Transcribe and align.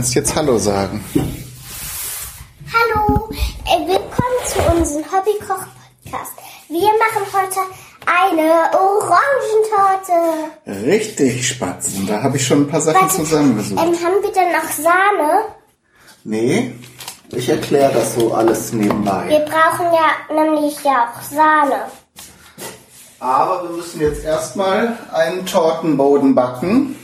kannst 0.00 0.14
jetzt 0.14 0.34
Hallo 0.34 0.56
sagen. 0.56 1.04
Hallo, 2.72 3.28
äh, 3.66 3.86
willkommen 3.86 4.40
zu 4.46 4.58
unserem 4.72 5.04
Hobbykoch-Podcast. 5.12 6.32
Wir 6.70 6.88
machen 6.96 7.26
heute 7.34 7.60
eine 8.06 8.70
Orangentorte. 8.80 10.16
Richtig, 10.86 11.46
Spatzen. 11.46 12.06
Da 12.06 12.22
habe 12.22 12.38
ich 12.38 12.46
schon 12.46 12.62
ein 12.62 12.68
paar 12.68 12.80
Sachen 12.80 13.02
Warte, 13.02 13.14
zusammengesucht. 13.14 13.78
Ähm, 13.78 13.92
haben 13.92 14.22
wir 14.22 14.32
denn 14.32 14.52
noch 14.52 14.70
Sahne? 14.70 15.44
Nee, 16.24 16.72
ich 17.32 17.50
erkläre 17.50 17.92
das 17.92 18.14
so 18.14 18.32
alles 18.32 18.72
Wir 18.72 18.78
nebenbei. 18.80 19.46
brauchen 19.50 19.88
ja 19.92 20.34
nämlich 20.42 20.82
ja 20.82 21.12
auch 21.12 21.20
Sahne. 21.20 21.82
Aber 23.18 23.64
wir 23.64 23.76
müssen 23.76 24.00
jetzt 24.00 24.24
erstmal 24.24 24.96
einen 25.12 25.44
Tortenboden 25.44 26.34
backen. 26.34 26.96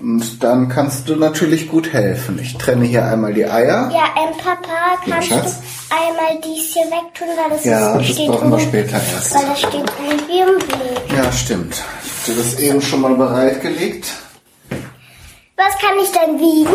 Und 0.00 0.42
dann 0.42 0.68
kannst 0.68 1.08
du 1.08 1.16
natürlich 1.16 1.68
gut 1.68 1.92
helfen. 1.92 2.38
Ich 2.40 2.56
trenne 2.56 2.84
hier 2.84 3.04
einmal 3.04 3.34
die 3.34 3.44
Eier. 3.46 3.90
Ja, 3.92 4.04
ähm, 4.22 4.36
Papa, 4.38 4.98
kannst 5.08 5.28
Schatz? 5.28 5.56
du 5.88 5.94
einmal 5.96 6.40
dies 6.44 6.72
hier 6.74 6.84
wegtun, 6.84 7.28
weil 7.36 7.50
das 7.56 7.64
Ja, 7.64 7.92
ist, 7.96 7.98
das 8.08 8.14
steht 8.14 8.28
brauchen 8.30 8.50
wir 8.50 8.58
später 8.60 8.92
erst. 8.96 9.34
Weil 9.34 9.46
das 9.46 9.58
steht 9.58 9.72
irgendwie 9.74 10.40
im 10.40 10.56
Weg. 10.68 11.12
Ja, 11.16 11.32
stimmt. 11.32 11.82
Ich 12.24 12.28
habe 12.30 12.38
das 12.42 12.58
eben 12.60 12.82
schon 12.82 13.00
mal 13.00 13.14
bereitgelegt. 13.14 14.12
Was 15.56 15.78
kann 15.78 15.96
ich 16.02 16.12
denn 16.12 16.38
wiegen? 16.38 16.74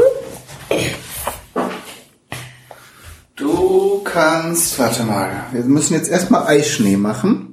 Du 3.35 4.01
kannst, 4.03 4.77
warte 4.79 5.03
mal, 5.03 5.45
wir 5.51 5.63
müssen 5.63 5.93
jetzt 5.93 6.09
erstmal 6.09 6.47
Eischnee 6.47 6.97
machen, 6.97 7.50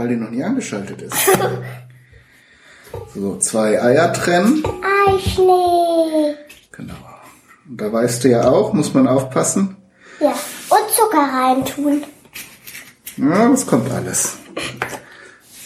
weil 0.00 0.08
die 0.08 0.16
noch 0.16 0.30
nie 0.30 0.42
angeschaltet 0.42 1.02
ist. 1.02 1.14
So, 3.14 3.36
zwei 3.38 3.80
Eier 3.80 4.12
trennen. 4.12 4.64
Eischnee. 5.06 6.34
Genau. 6.72 6.94
Und 7.68 7.80
da 7.80 7.92
weißt 7.92 8.24
du 8.24 8.28
ja 8.30 8.48
auch, 8.48 8.72
muss 8.72 8.92
man 8.94 9.06
aufpassen. 9.06 9.76
Ja, 10.18 10.30
und 10.30 10.90
Zucker 10.90 11.18
reintun. 11.32 12.04
Ja, 13.16 13.48
das 13.48 13.64
kommt 13.64 13.88
alles. 13.92 14.38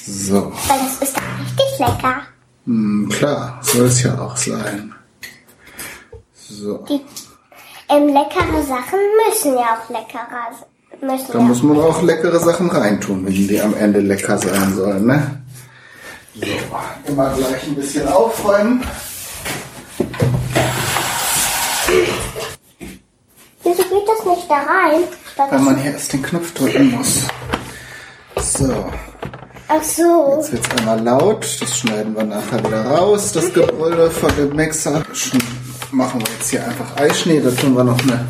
So, 0.07 0.53
Weil 0.69 0.79
das 0.81 1.09
ist 1.09 1.17
doch 1.17 1.23
richtig 1.41 1.79
lecker. 1.79 2.23
hm, 2.67 3.09
klar, 3.11 3.59
soll 3.63 3.87
es 3.87 4.03
ja 4.03 4.19
auch 4.21 4.37
sein. 4.37 4.95
So, 6.35 6.79
Die 6.89 7.01
ähm, 7.89 8.09
leckere 8.09 8.63
Sachen 8.63 8.98
müssen 9.27 9.55
ja 9.55 9.79
auch 9.79 9.89
leckerer 9.89 10.51
sein. 10.61 10.69
Müssen 11.00 11.33
da 11.33 11.39
muss 11.41 11.62
man 11.62 11.78
auch 11.78 12.03
leckere 12.03 12.39
Sachen 12.39 12.70
reintun, 12.70 13.27
wenn 13.27 13.33
die 13.33 13.61
am 13.61 13.75
Ende 13.75 14.00
lecker 14.00 14.39
sein 14.39 14.75
sollen, 14.75 15.06
ne? 15.06 15.41
So, 16.34 16.47
immer 17.12 17.33
gleich 17.34 17.62
ein 17.67 17.75
bisschen 17.75 18.09
aufräumen. 18.09 18.83
Wieso 23.62 23.83
geht 23.83 24.09
das 24.09 24.27
nicht 24.27 24.51
da 24.51 24.55
rein? 24.56 25.03
Weil 25.36 25.51
Weil 25.51 25.59
man 25.61 25.77
hier 25.80 25.92
erst 25.92 26.13
den 26.13 26.23
Knopf 26.23 26.52
drücken 26.55 26.91
muss. 26.92 27.23
So, 28.40 28.85
Ach 29.69 29.83
so. 29.83 30.36
jetzt 30.36 30.52
wird's 30.52 30.69
einmal 30.79 31.01
laut. 31.01 31.46
Das 31.61 31.79
schneiden 31.79 32.14
wir 32.17 32.24
nachher 32.24 32.58
wieder 32.64 32.85
raus. 32.85 33.33
Das 33.33 33.52
Gebrülle 33.52 34.11
von 34.11 34.30
dem 34.36 34.55
Mixer. 34.55 35.02
Machen 35.90 36.20
wir 36.20 36.33
jetzt 36.39 36.51
hier 36.51 36.64
einfach 36.64 36.96
Eischnee. 36.96 37.40
Da 37.40 37.51
tun 37.51 37.74
wir 37.77 37.85
noch 37.85 38.01
eine 38.02 38.27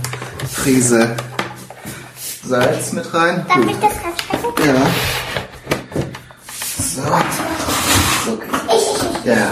Prise 0.54 1.16
Salz 2.46 2.92
mit 2.92 3.12
rein. 3.14 3.44
Darf 3.48 3.58
ich 3.66 3.76
das 3.78 3.92
reinstecken? 4.04 4.66
Ja. 4.66 4.86
So. 6.78 7.02
so. 8.24 8.38
Ja. 9.28 9.50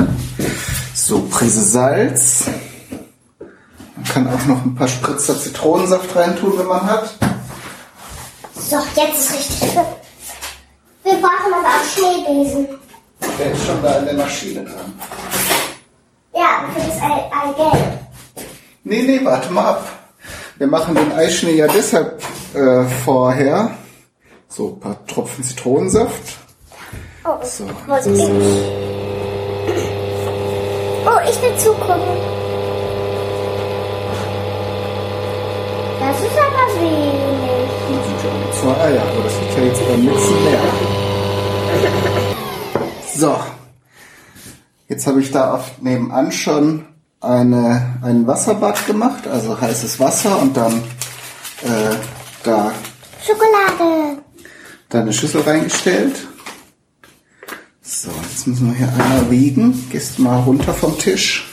So, 0.95 1.21
Prise 1.31 1.63
Salz. 1.65 2.45
Man 3.97 4.05
kann 4.05 4.29
auch 4.29 4.47
noch 4.47 4.65
ein 4.65 4.75
paar 4.75 4.89
Spritzer 4.89 5.39
Zitronensaft 5.41 6.15
reintun, 6.15 6.59
wenn 6.59 6.67
man 6.67 6.83
hat. 6.85 7.15
So, 8.55 8.77
jetzt 8.97 9.19
ist 9.21 9.33
richtig 9.33 9.71
schön. 9.73 9.85
Wir 11.05 11.15
brauchen 11.15 11.53
aber 11.53 11.69
auch 11.69 11.85
Schneebesen. 11.95 12.69
Der 13.39 13.53
ist 13.53 13.67
schon 13.67 13.83
da 13.83 13.99
in 13.99 14.05
der 14.07 14.15
Maschine 14.15 14.65
dran. 14.65 14.93
Ja, 16.35 16.65
für 16.75 16.81
das 16.81 17.01
Ei- 17.01 17.31
Eigelb. 17.33 17.99
Nee, 18.85 19.03
nee, 19.03 19.21
warte 19.25 19.51
mal 19.53 19.65
ab. 19.71 19.89
Wir 20.59 20.67
machen 20.67 20.95
den 20.95 21.13
Eischnee 21.13 21.55
ja 21.57 21.67
deshalb 21.67 22.23
äh, 22.55 22.85
vorher. 23.05 23.71
So, 24.49 24.75
ein 24.75 24.81
paar 24.81 25.07
Tropfen 25.07 25.43
Zitronensaft. 25.45 26.39
Oh, 27.25 27.37
So. 27.43 27.65
wo 27.87 27.95
ist 27.95 28.07
ich? 28.07 28.23
Oh, 31.05 31.21
ich 31.29 31.43
will 31.43 31.57
zugucken. 31.59 32.01
Das 36.01 36.21
ist 36.21 36.37
aber 36.37 36.67
wenig. 36.81 37.71
Das 37.89 38.07
sind 38.07 38.21
ja 38.25 38.31
nur 38.39 38.53
zwei 38.75 38.81
Eier, 38.85 39.03
aber 39.03 39.23
das 39.25 39.35
wird 39.41 39.57
ja 39.57 39.63
jetzt 39.65 39.89
beim 39.89 40.05
Mixen 40.05 40.45
mehr. 40.45 40.61
So. 43.15 43.37
Jetzt 44.89 45.07
habe 45.07 45.21
ich 45.21 45.31
da 45.31 45.55
auf 45.55 45.81
nebenan 45.81 46.33
schon 46.33 46.85
eine, 47.21 47.99
ein 48.03 48.27
Wasserbad 48.27 48.85
gemacht, 48.87 49.27
also 49.27 49.59
heißes 49.61 49.99
Wasser 50.01 50.39
und 50.41 50.57
dann 50.57 50.83
äh, 51.63 51.95
da, 52.43 52.73
Schokolade. 53.25 54.23
da 54.89 55.01
eine 55.01 55.13
Schüssel 55.13 55.43
reingestellt. 55.43 56.29
So, 57.83 58.11
jetzt 58.23 58.47
müssen 58.47 58.69
wir 58.69 58.75
hier 58.77 58.89
einmal 58.89 59.31
wiegen. 59.31 59.89
Gehst 59.91 60.19
mal 60.19 60.41
runter 60.41 60.73
vom 60.73 60.99
Tisch. 60.99 61.49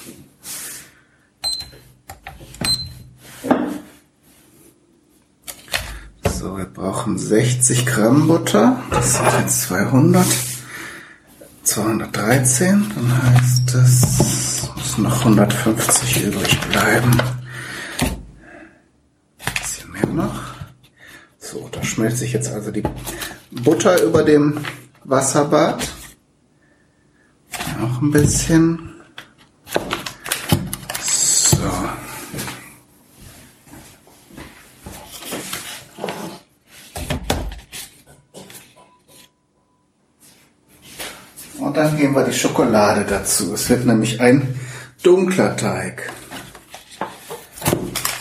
So, 6.39 6.57
wir 6.57 6.65
brauchen 6.65 7.17
60 7.17 7.85
Gramm 7.85 8.27
Butter. 8.27 8.81
Das 8.89 9.15
sind 9.15 9.27
jetzt 9.39 9.61
200. 9.63 10.25
213. 11.63 12.91
Dann 12.95 13.23
heißt 13.35 13.73
das, 13.73 14.01
es 14.01 14.69
müssen 14.75 15.03
noch 15.03 15.19
150 15.19 16.23
übrig 16.23 16.59
bleiben. 16.61 17.11
Ein 19.39 19.53
bisschen 19.61 19.91
mehr 19.91 20.07
noch. 20.07 20.49
Schmelzt 21.99 22.19
sich 22.19 22.31
jetzt 22.31 22.49
also 22.53 22.71
die 22.71 22.83
Butter 23.51 24.01
über 24.03 24.23
dem 24.23 24.63
Wasserbad. 25.03 25.85
Noch 27.77 28.01
ein 28.01 28.11
bisschen. 28.11 28.95
So. 31.01 31.57
Und 41.59 41.75
dann 41.75 41.97
geben 41.97 42.15
wir 42.15 42.23
die 42.23 42.31
Schokolade 42.31 43.03
dazu. 43.03 43.53
Es 43.55 43.69
wird 43.69 43.85
nämlich 43.85 44.21
ein 44.21 44.57
dunkler 45.03 45.57
Teig. 45.57 46.09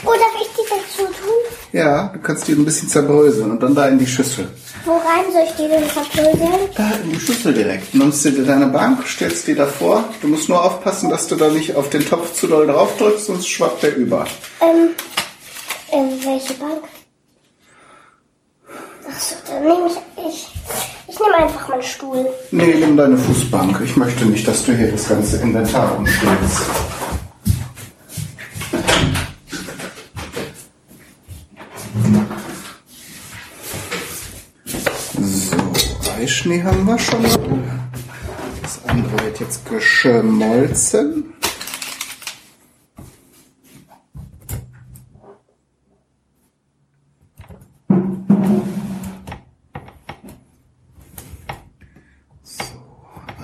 Oh, 0.04 0.10
darf 0.10 0.34
ich 0.40 0.48
die 0.48 0.68
dazu 0.68 1.04
tun? 1.12 1.58
Ja, 1.78 2.10
du 2.12 2.18
kannst 2.18 2.48
die 2.48 2.54
ein 2.54 2.64
bisschen 2.64 2.88
zerbröseln 2.88 3.52
und 3.52 3.62
dann 3.62 3.72
da 3.72 3.86
in 3.86 4.00
die 4.00 4.06
Schüssel. 4.06 4.48
Wo 4.84 4.94
rein 4.94 5.30
soll 5.32 5.44
ich 5.44 5.52
die 5.52 5.68
denn 5.68 5.84
verbröseln? 5.84 6.68
Da 6.74 6.90
in 7.04 7.10
die 7.12 7.20
Schüssel 7.20 7.54
direkt. 7.54 7.94
Nimmst 7.94 8.24
du 8.24 8.32
dir 8.32 8.44
deine 8.44 8.66
Bank, 8.66 9.06
stellst 9.06 9.46
die 9.46 9.54
davor. 9.54 10.02
Du 10.20 10.26
musst 10.26 10.48
nur 10.48 10.60
aufpassen, 10.60 11.08
dass 11.08 11.28
du 11.28 11.36
da 11.36 11.46
nicht 11.50 11.76
auf 11.76 11.88
den 11.88 12.04
Topf 12.04 12.34
zu 12.34 12.48
doll 12.48 12.66
drauf 12.66 12.96
drückst, 12.98 13.26
sonst 13.26 13.48
schwappt 13.48 13.84
der 13.84 13.94
über. 13.94 14.26
Ähm, 14.60 14.88
ähm, 15.92 16.08
welche 16.24 16.54
Bank? 16.54 16.82
Achso, 19.08 19.36
dann 19.46 19.62
nehme 19.62 19.86
ich, 19.86 20.24
ich, 20.26 20.48
ich 21.06 21.20
nehme 21.20 21.36
einfach 21.36 21.68
meinen 21.68 21.82
Stuhl. 21.84 22.28
Nee, 22.50 22.74
nimm 22.74 22.96
deine 22.96 23.16
Fußbank. 23.16 23.82
Ich 23.84 23.96
möchte 23.96 24.24
nicht, 24.24 24.48
dass 24.48 24.64
du 24.64 24.72
hier 24.72 24.90
das 24.90 25.08
ganze 25.08 25.36
Inventar 25.36 25.96
umstellst. 25.96 26.62
Eischnee 36.28 36.62
haben 36.62 36.84
wir 36.84 36.98
schon 36.98 37.22
mal. 37.22 37.88
Das 38.60 38.84
andere 38.86 39.24
wird 39.24 39.40
jetzt 39.40 39.66
geschmolzen. 39.66 41.32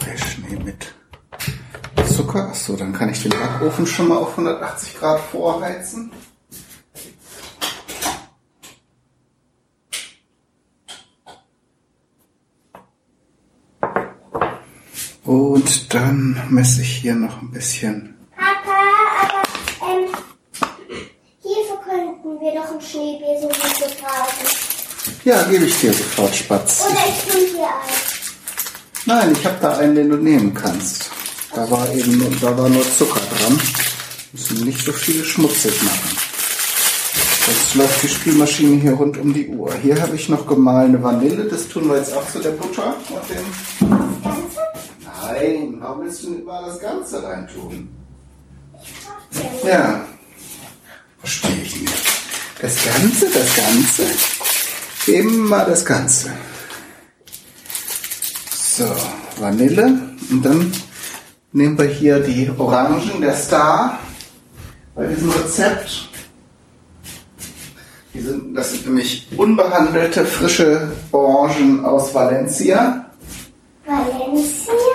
Eischnee 0.07 0.57
mit 0.63 0.95
Zucker. 2.15 2.49
Achso, 2.51 2.77
dann 2.77 2.93
kann 2.93 3.09
ich 3.09 3.23
den 3.23 3.31
Backofen 3.31 3.87
schon 3.87 4.09
mal 4.09 4.19
auf 4.19 4.33
180 4.33 4.99
Grad 4.99 5.21
vorheizen. 5.21 6.13
Und 15.25 15.95
dann 15.95 16.41
messe 16.51 16.83
ich 16.83 16.97
hier 16.97 17.15
noch 17.15 17.41
ein 17.41 17.51
bisschen. 17.51 18.15
Papa, 18.37 18.79
aber 19.23 19.43
ähm, 19.91 20.09
hierfür 21.41 21.81
könnten 21.83 22.41
wir 22.41 22.53
doch 22.53 22.71
einen 22.71 22.81
Schneebesen 22.81 23.49
brauchen. 23.49 24.75
Ja, 25.25 25.43
gebe 25.45 25.65
ich 25.65 25.81
dir 25.81 25.95
sofort, 25.95 26.35
Spatz. 26.35 26.85
Oder 26.87 27.01
ich 27.09 27.33
tue 27.33 27.47
hier 27.57 27.67
ein. 27.67 27.95
Nein, 29.07 29.33
ich 29.33 29.47
habe 29.47 29.57
da 29.63 29.79
einen, 29.79 29.95
den 29.95 30.11
du 30.11 30.17
nehmen 30.17 30.53
kannst. 30.53 31.11
Da 31.55 31.71
war 31.71 31.91
eben 31.95 32.19
nur, 32.19 32.31
da 32.41 32.57
war 32.59 32.69
nur 32.69 32.83
Zucker 32.83 33.21
dran. 33.21 33.59
Müssen 34.33 34.65
nicht 34.67 34.85
so 34.85 34.93
viel 34.93 35.25
schmutzig 35.25 35.83
machen. 35.83 36.19
Sonst 37.47 37.75
läuft 37.77 38.03
die 38.03 38.09
Spielmaschine 38.09 38.81
hier 38.81 38.93
rund 38.93 39.17
um 39.19 39.33
die 39.33 39.49
Uhr. 39.49 39.73
Hier 39.83 40.01
habe 40.01 40.17
ich 40.17 40.29
noch 40.29 40.47
gemahlene 40.47 41.03
Vanille. 41.03 41.45
Das 41.45 41.69
tun 41.69 41.89
wir 41.89 41.97
jetzt 41.97 42.15
auch 42.15 42.27
zu 42.31 42.41
der 42.41 42.51
Butter 42.51 42.97
und 43.11 43.31
dem. 43.31 44.54
Nein, 45.27 45.77
warum 45.81 46.05
willst 46.05 46.23
du 46.25 46.31
nicht 46.31 46.45
mal 46.45 46.65
das 46.65 46.79
Ganze 46.81 47.23
reintun? 47.23 47.89
Ja. 49.63 49.69
Ja. 49.69 50.05
Verstehe 51.19 51.63
ich 51.63 51.81
nicht. 51.81 51.95
Das 52.61 52.85
Ganze, 52.85 53.27
das 53.31 53.57
Ganze. 53.57 54.03
Immer 55.07 55.65
das 55.65 55.85
Ganze. 55.85 56.31
So, 58.55 58.85
Vanille. 59.39 60.01
Und 60.31 60.43
dann 60.45 60.73
nehmen 61.53 61.79
wir 61.79 61.87
hier 61.87 62.21
die 62.21 62.51
Orangen, 62.57 63.21
der 63.21 63.35
Star, 63.35 63.99
bei 64.95 65.07
diesem 65.07 65.31
Rezept. 65.31 66.09
Die 68.13 68.21
sind, 68.21 68.55
das 68.55 68.73
sind 68.73 68.87
nämlich 68.87 69.29
unbehandelte, 69.37 70.25
frische 70.25 70.93
Orangen 71.13 71.85
aus 71.85 72.15
Valencia. 72.15 73.07
Valencia? 73.87 74.94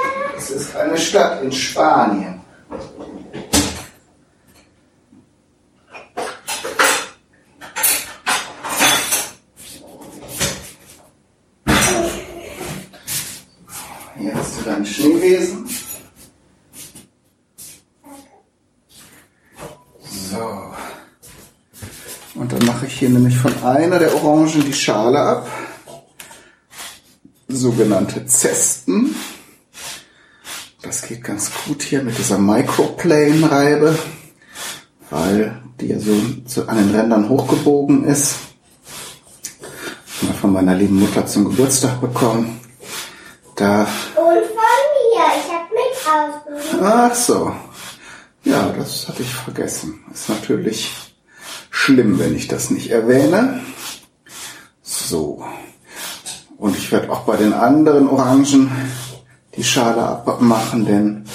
Es 0.51 0.61
ist 0.61 0.75
eine 0.75 0.97
Stadt 0.97 1.43
in 1.43 1.51
Spanien. 1.51 2.41
Hier 14.17 14.33
hast 14.33 14.57
du 14.57 14.63
dein 14.65 14.83
Schneewesen. 14.83 15.69
So. 20.01 20.73
Und 22.33 22.51
dann 22.51 22.65
mache 22.65 22.87
ich 22.87 22.97
hier 22.97 23.09
nämlich 23.09 23.37
von 23.37 23.53
einer 23.63 23.99
der 23.99 24.15
Orangen 24.15 24.65
die 24.65 24.73
Schale 24.73 25.19
ab. 25.19 25.47
Sogenannte 27.47 28.25
Zesten. 28.25 29.15
Geht 31.09 31.23
ganz 31.23 31.49
gut 31.65 31.81
hier 31.81 32.03
mit 32.03 32.19
dieser 32.19 32.37
Microplane-Reibe, 32.37 33.97
weil 35.09 35.59
die 35.81 35.87
ja 35.87 35.97
so 35.97 36.13
zu, 36.45 36.69
an 36.69 36.77
den 36.77 36.95
Rändern 36.95 37.29
hochgebogen 37.29 38.03
ist. 38.03 38.35
Mal 40.21 40.33
von 40.33 40.53
meiner 40.53 40.75
lieben 40.75 40.99
Mutter 40.99 41.25
zum 41.25 41.45
Geburtstag 41.45 41.99
bekommen. 41.99 42.59
Da, 43.55 43.87
Und 44.15 44.45
von 44.49 44.83
mir. 44.99 45.25
Ich 45.35 45.51
habe 45.51 46.77
mit 46.77 46.83
ach 46.83 47.15
so. 47.15 47.53
Ja, 48.43 48.71
das 48.77 49.07
hatte 49.07 49.23
ich 49.23 49.33
vergessen. 49.33 50.03
Ist 50.13 50.29
natürlich 50.29 50.91
schlimm, 51.71 52.19
wenn 52.19 52.35
ich 52.35 52.47
das 52.47 52.69
nicht 52.69 52.91
erwähne. 52.91 53.61
So. 54.83 55.43
Und 56.59 56.77
ich 56.77 56.91
werde 56.91 57.09
auch 57.09 57.21
bei 57.21 57.35
den 57.35 57.53
anderen 57.53 58.07
Orangen 58.07 58.69
die 59.55 59.63
Schale 59.63 60.01
abmachen, 60.03 60.85
denn 60.85 61.25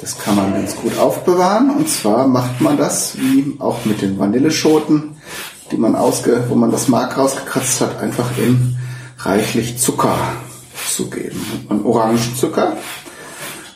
das 0.00 0.18
kann 0.18 0.34
man 0.34 0.52
ganz 0.52 0.76
gut 0.76 0.98
aufbewahren. 0.98 1.70
Und 1.70 1.88
zwar 1.88 2.26
macht 2.26 2.60
man 2.60 2.76
das, 2.76 3.16
wie 3.18 3.56
auch 3.58 3.84
mit 3.84 4.02
den 4.02 4.18
Vanilleschoten, 4.18 5.16
die 5.70 5.76
man 5.76 5.94
ausge, 5.94 6.44
wo 6.48 6.54
man 6.54 6.70
das 6.70 6.88
Mark 6.88 7.16
rausgekratzt 7.16 7.80
hat, 7.80 8.00
einfach 8.00 8.36
in 8.36 8.76
reichlich 9.18 9.78
Zucker 9.78 10.16
zugeben. 10.90 11.40
Und 11.68 11.84
Orangenzucker 11.84 12.76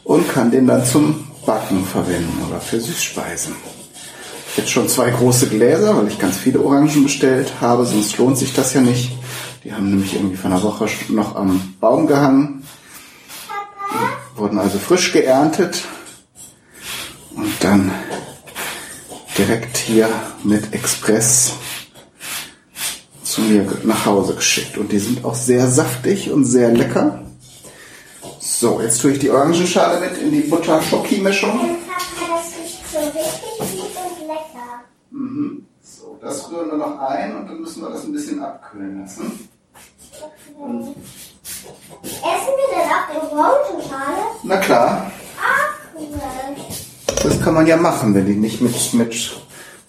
und 0.05 0.29
kann 0.29 0.51
den 0.51 0.67
dann 0.67 0.85
zum 0.85 1.27
Backen 1.47 1.85
verwenden 1.85 2.43
oder 2.49 2.61
für 2.61 2.81
Süßspeisen. 2.81 3.55
Jetzt 4.57 4.71
schon 4.71 4.89
zwei 4.89 5.11
große 5.11 5.49
Gläser, 5.49 5.97
weil 5.97 6.09
ich 6.09 6.19
ganz 6.19 6.37
viele 6.37 6.61
Orangen 6.61 7.03
bestellt 7.03 7.53
habe, 7.61 7.85
sonst 7.85 8.17
lohnt 8.19 8.39
sich 8.39 8.55
das 8.55 8.73
ja 8.75 8.81
nicht. 8.81 9.13
Die 9.65 9.73
haben 9.73 9.91
nämlich 9.91 10.15
irgendwie 10.15 10.37
vor 10.37 10.51
einer 10.51 10.63
Woche 10.63 10.87
noch 11.09 11.37
am 11.37 11.75
Baum 11.81 12.07
gehangen, 12.07 12.56
wurden 14.37 14.59
also 14.59 14.79
frisch 14.79 15.13
geerntet 15.13 15.85
und 17.35 17.53
dann 17.61 17.91
direkt 19.37 19.77
hier 19.77 20.09
mit 20.45 20.73
Express 20.73 21.55
zu 23.23 23.41
mir 23.43 23.67
nach 23.85 24.07
Hause 24.07 24.35
geschickt. 24.35 24.79
Und 24.79 24.93
die 24.93 24.99
sind 24.99 25.25
auch 25.25 25.35
sehr 25.35 25.69
saftig 25.69 26.31
und 26.31 26.45
sehr 26.45 26.71
lecker. 26.71 27.23
So, 28.41 28.81
jetzt 28.81 29.03
tue 29.03 29.13
ich 29.13 29.19
die 29.19 29.31
Orangenschale 29.31 30.01
mit 30.01 30.19
in 30.19 30.31
die 30.31 30.41
Butter-Schoki-Mischung. 30.41 31.61
Und 31.61 31.77
riecht 32.59 32.83
so 35.83 36.07
und 36.07 36.23
das 36.23 36.51
rühren 36.51 36.71
wir 36.71 36.79
noch 36.79 36.99
ein 37.01 37.37
und 37.37 37.47
dann 37.49 37.61
müssen 37.61 37.83
wir 37.83 37.91
das 37.91 38.05
ein 38.05 38.13
bisschen 38.13 38.43
abkühlen 38.43 39.01
lassen. 39.01 39.49
Essen 42.03 42.53
wir 42.57 42.69
denn 42.75 42.91
auch 42.91 43.07
die 43.11 43.35
Orangenschale? 43.35 44.23
Na 44.43 44.57
klar, 44.59 45.11
Ach, 45.41 45.75
cool. 45.97 46.09
das 47.23 47.41
kann 47.43 47.55
man 47.55 47.67
ja 47.67 47.77
machen, 47.77 48.15
wenn 48.15 48.27
die 48.27 48.35
nicht 48.35 48.61
mit, 48.61 48.95
mit 48.95 49.41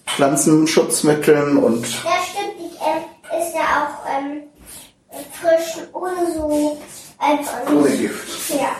Pflanzenschutzmitteln 0.06 1.56
und 1.58 1.86
Ja, 2.04 2.10
stimmt. 2.22 2.58
Die 2.58 2.74
ähm, 2.84 3.40
ist 3.40 3.54
ja 3.54 3.86
auch 3.86 4.08
ähm, 4.10 4.42
frisch, 5.40 5.84
ohne 5.92 6.32
so 6.34 6.78
einfach. 7.18 7.70
ohne 7.70 7.90
Gift. 7.96 8.50
Ja. 8.50 8.76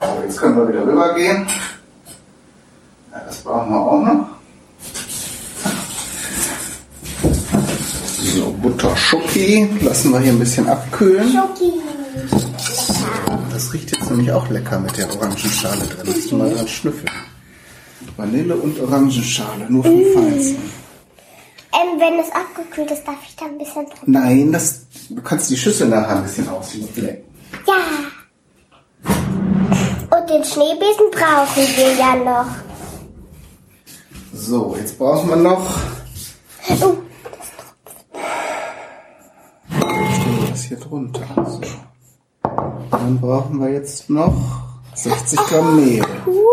So, 0.00 0.22
jetzt 0.22 0.38
können 0.38 0.56
wir 0.56 0.68
wieder 0.68 0.86
rübergehen. 0.86 1.46
Ja, 3.12 3.20
das 3.26 3.38
brauchen 3.38 3.70
wir 3.70 3.80
auch 3.80 4.00
noch. 4.00 4.26
So, 8.34 8.50
Butter 8.62 8.96
Schoki 8.96 9.68
lassen 9.82 10.10
wir 10.12 10.20
hier 10.20 10.32
ein 10.32 10.38
bisschen 10.38 10.68
abkühlen. 10.68 11.30
Schoki. 11.30 11.72
Das 13.50 13.72
riecht 13.72 13.90
jetzt 13.92 14.10
nämlich 14.10 14.32
auch 14.32 14.48
lecker 14.48 14.78
mit 14.80 14.96
der 14.96 15.10
Orangenschale 15.14 15.86
drin. 15.86 16.04
Lass 16.04 16.26
du 16.28 16.36
mal 16.36 16.52
dran 16.52 16.68
schnüffeln. 16.68 17.10
Vanille 18.16 18.56
und 18.56 18.78
Orangenschale, 18.80 19.70
nur 19.70 19.84
vom 19.84 20.02
Feinsten. 20.14 20.70
Ähm, 21.74 21.98
wenn 21.98 22.18
es 22.20 22.30
abgekühlt 22.32 22.90
ist, 22.90 23.04
darf 23.04 23.16
ich 23.26 23.34
da 23.36 23.46
ein 23.46 23.56
bisschen 23.56 23.86
drüber. 23.86 24.02
Nein, 24.06 24.52
das, 24.52 24.82
du 25.08 25.22
kannst 25.22 25.48
die 25.50 25.56
Schüssel 25.56 25.88
nachher 25.88 26.16
ein 26.16 26.24
bisschen 26.24 26.48
auslecken. 26.48 27.24
Ja. 27.66 27.74
Und 30.16 30.30
den 30.30 30.44
Schneebesen 30.44 31.10
brauchen 31.10 31.62
wir 31.76 31.92
ja 31.94 32.16
noch. 32.16 32.50
So, 34.34 34.76
jetzt 34.78 34.98
brauchen 34.98 35.30
wir 35.30 35.36
noch. 35.36 35.78
Oh, 36.68 36.96
Stellen 39.70 40.40
wir 40.40 40.50
das 40.50 40.62
hier 40.64 40.76
drunter. 40.78 41.22
So. 41.48 41.60
Dann 42.92 43.18
brauchen 43.18 43.58
wir 43.58 43.70
jetzt 43.70 44.10
noch 44.10 44.34
60 44.94 45.38
Gramm 45.38 45.76
Mehl. 45.76 46.04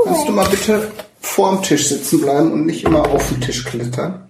Kannst 0.05 0.27
du 0.27 0.31
mal 0.31 0.47
bitte 0.47 0.89
vorm 1.19 1.61
Tisch 1.61 1.89
sitzen 1.89 2.21
bleiben 2.21 2.53
und 2.53 2.65
nicht 2.65 2.85
immer 2.85 3.05
auf 3.09 3.27
den 3.27 3.41
Tisch 3.41 3.65
klettern? 3.65 4.25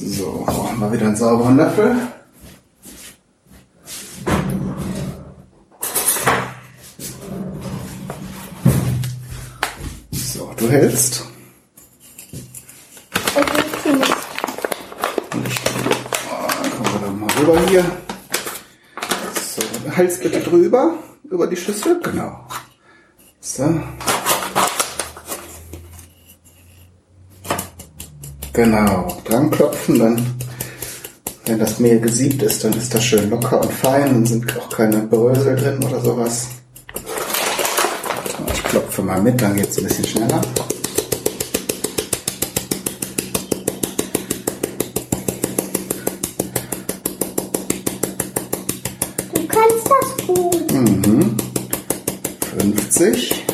So, 0.00 0.42
brauchen 0.46 0.80
wir 0.80 0.92
wieder 0.92 1.06
einen 1.06 1.16
sauberen 1.16 1.56
Löffel. 1.58 1.96
So, 10.10 10.50
du 10.56 10.68
hältst. 10.68 11.24
und 15.32 15.46
ich, 15.46 15.60
oh, 16.28 16.48
dann 16.62 16.70
kommen 16.72 16.92
wir 16.92 17.00
dann 17.00 17.20
mal 17.20 17.30
rüber 17.38 17.60
hier. 17.68 18.09
Hals 19.96 20.20
bitte 20.20 20.40
drüber, 20.40 20.94
über 21.30 21.46
die 21.46 21.56
Schüssel. 21.56 22.00
Genau. 22.02 22.46
So. 23.40 23.80
Genau, 28.52 29.16
dran 29.24 29.50
klopfen, 29.50 29.98
dann, 30.00 30.34
wenn 31.46 31.58
das 31.58 31.78
Mehl 31.78 32.00
gesiebt 32.00 32.42
ist, 32.42 32.64
dann 32.64 32.72
ist 32.72 32.92
das 32.92 33.04
schön 33.04 33.30
locker 33.30 33.60
und 33.60 33.72
fein, 33.72 34.12
dann 34.12 34.26
sind 34.26 34.58
auch 34.58 34.68
keine 34.68 34.98
Brösel 35.02 35.54
drin 35.56 35.82
oder 35.84 36.00
sowas. 36.00 36.48
Ich 38.52 38.64
klopfe 38.64 39.02
mal 39.02 39.22
mit, 39.22 39.40
dann 39.40 39.56
geht 39.56 39.70
es 39.70 39.78
ein 39.78 39.84
bisschen 39.84 40.04
schneller. 40.04 40.40
Du 49.32 49.46
kannst 49.46 49.88
das 49.88 50.26
gut. 50.26 50.60
50, 53.00 53.46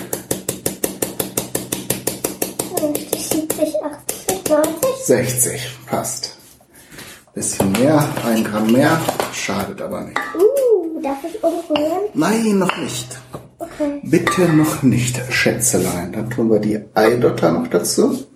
50, 2.78 3.28
70, 3.28 3.74
80, 3.80 4.48
90. 4.48 5.06
60. 5.06 5.78
Passt. 5.86 6.36
Bisschen 7.32 7.70
mehr, 7.70 8.04
ein 8.24 8.42
Gramm 8.42 8.72
mehr, 8.72 9.00
schadet 9.32 9.80
aber 9.80 10.00
nicht. 10.00 10.18
Uh, 10.34 11.00
darf 11.00 11.18
ich 11.22 11.44
umrühren? 11.44 12.08
Nein, 12.14 12.58
noch 12.58 12.76
nicht. 12.76 13.20
Okay. 13.60 14.00
Bitte 14.02 14.48
noch 14.48 14.82
nicht, 14.82 15.20
Schätzelein. 15.30 16.10
Dann 16.10 16.28
tun 16.28 16.50
wir 16.50 16.58
die 16.58 16.80
Eidotter 16.94 17.52
noch 17.52 17.68
dazu. 17.68 18.26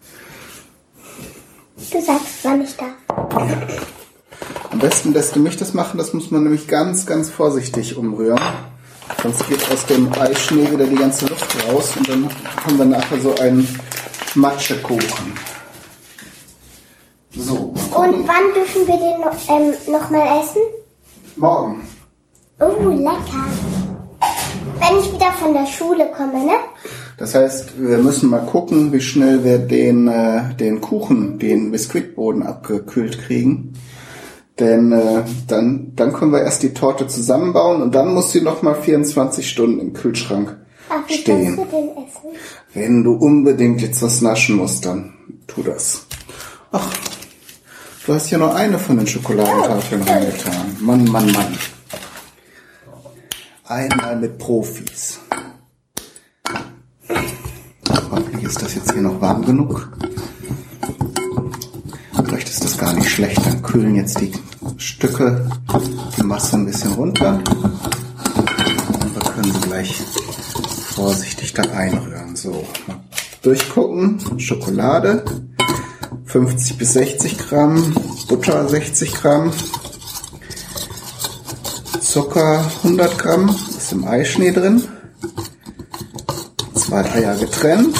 Du 1.90 2.00
sagst, 2.00 2.44
wann 2.44 2.62
ich 2.62 2.76
darf. 2.76 2.94
Am 4.70 4.78
besten 4.78 5.12
lässt 5.12 5.34
du 5.34 5.40
mich 5.40 5.56
das 5.56 5.74
machen. 5.74 5.98
Das 5.98 6.14
muss 6.14 6.30
man 6.30 6.44
nämlich 6.44 6.68
ganz, 6.68 7.04
ganz 7.04 7.30
vorsichtig 7.30 7.96
umrühren. 7.96 8.38
Sonst 9.22 9.48
geht 9.48 9.70
aus 9.70 9.84
dem 9.86 10.12
Eischnee 10.14 10.70
wieder 10.70 10.86
die 10.86 10.96
ganze 10.96 11.26
Luft 11.26 11.56
raus 11.66 11.92
und 11.96 12.08
dann 12.08 12.28
haben 12.64 12.78
wir 12.78 12.84
nachher 12.86 13.20
so 13.20 13.34
einen 13.36 13.66
Matschekuchen. 14.34 15.34
So, 17.36 17.72
Und 17.94 18.26
wann 18.26 18.54
dürfen 18.54 18.86
wir 18.86 18.96
den 18.96 19.20
noch, 19.20 19.48
ähm, 19.48 19.92
noch 19.92 20.10
mal 20.10 20.40
essen? 20.42 20.62
morgen. 21.36 21.82
Oh, 22.58 22.88
lecker. 22.88 23.46
Wenn 24.78 24.98
ich 24.98 25.12
wieder 25.14 25.32
von 25.32 25.54
der 25.54 25.66
Schule 25.66 26.10
komme, 26.14 26.44
ne? 26.44 26.52
Das 27.16 27.34
heißt, 27.34 27.80
wir 27.80 27.98
müssen 27.98 28.28
mal 28.30 28.44
gucken, 28.44 28.92
wie 28.92 29.00
schnell 29.00 29.44
wir 29.44 29.58
den, 29.58 30.08
äh, 30.08 30.54
den 30.56 30.80
Kuchen, 30.80 31.38
den 31.38 31.70
Biskuitboden 31.70 32.42
abgekühlt 32.42 33.22
kriegen. 33.22 33.74
Denn 34.60 34.92
äh, 34.92 35.24
dann, 35.48 35.92
dann 35.96 36.12
können 36.12 36.32
wir 36.32 36.42
erst 36.42 36.62
die 36.62 36.74
Torte 36.74 37.06
zusammenbauen 37.06 37.80
und 37.80 37.94
dann 37.94 38.12
muss 38.12 38.30
sie 38.30 38.42
noch 38.42 38.60
mal 38.60 38.74
24 38.74 39.48
Stunden 39.48 39.80
im 39.80 39.94
Kühlschrank 39.94 40.58
Ach, 40.90 41.08
wie 41.08 41.14
stehen. 41.14 41.56
kannst 41.56 41.72
du 41.72 41.76
essen? 41.78 42.38
Wenn 42.74 43.02
du 43.02 43.14
unbedingt 43.14 43.80
jetzt 43.80 44.02
was 44.02 44.20
naschen 44.20 44.56
musst, 44.56 44.84
dann 44.84 45.14
tu 45.46 45.62
das. 45.62 46.06
Ach, 46.72 46.92
du 48.06 48.12
hast 48.14 48.30
ja 48.30 48.36
nur 48.36 48.54
eine 48.54 48.78
von 48.78 48.98
den 48.98 49.06
Schokoladentafeln 49.06 50.02
reingetan. 50.02 50.76
Mann, 50.80 51.04
Mann, 51.04 51.32
Mann. 51.32 51.58
Einmal 53.64 54.16
mit 54.16 54.36
Profis. 54.36 55.20
Hoffentlich 58.10 58.44
ist 58.44 58.60
das 58.60 58.74
jetzt 58.74 58.92
hier 58.92 59.02
noch 59.02 59.20
warm 59.20 59.44
genug. 59.44 59.90
Gar 62.80 62.94
nicht 62.94 63.10
schlecht. 63.10 63.44
Dann 63.44 63.62
kühlen 63.62 63.94
jetzt 63.94 64.20
die 64.20 64.32
Stücke, 64.78 65.48
die 66.16 66.22
Masse 66.22 66.56
ein 66.56 66.66
bisschen 66.66 66.92
runter. 66.94 67.34
Und 67.34 69.14
wir 69.14 69.32
können 69.32 69.52
sie 69.52 69.68
gleich 69.68 69.94
vorsichtig 70.94 71.52
da 71.52 71.62
einrühren. 71.62 72.34
So, 72.34 72.64
durchgucken. 73.42 74.40
Schokolade 74.40 75.24
50 76.30 76.78
bis 76.78 76.92
60 76.92 77.38
Gramm, 77.38 77.92
Butter 78.28 78.68
60 78.68 79.14
Gramm, 79.14 79.52
Zucker 82.00 82.64
100 82.84 83.18
Gramm, 83.18 83.48
ist 83.76 83.92
im 83.92 84.04
Eischnee 84.04 84.52
drin. 84.52 84.84
Zwei 86.74 87.04
Eier 87.04 87.34
getrennt. 87.36 87.96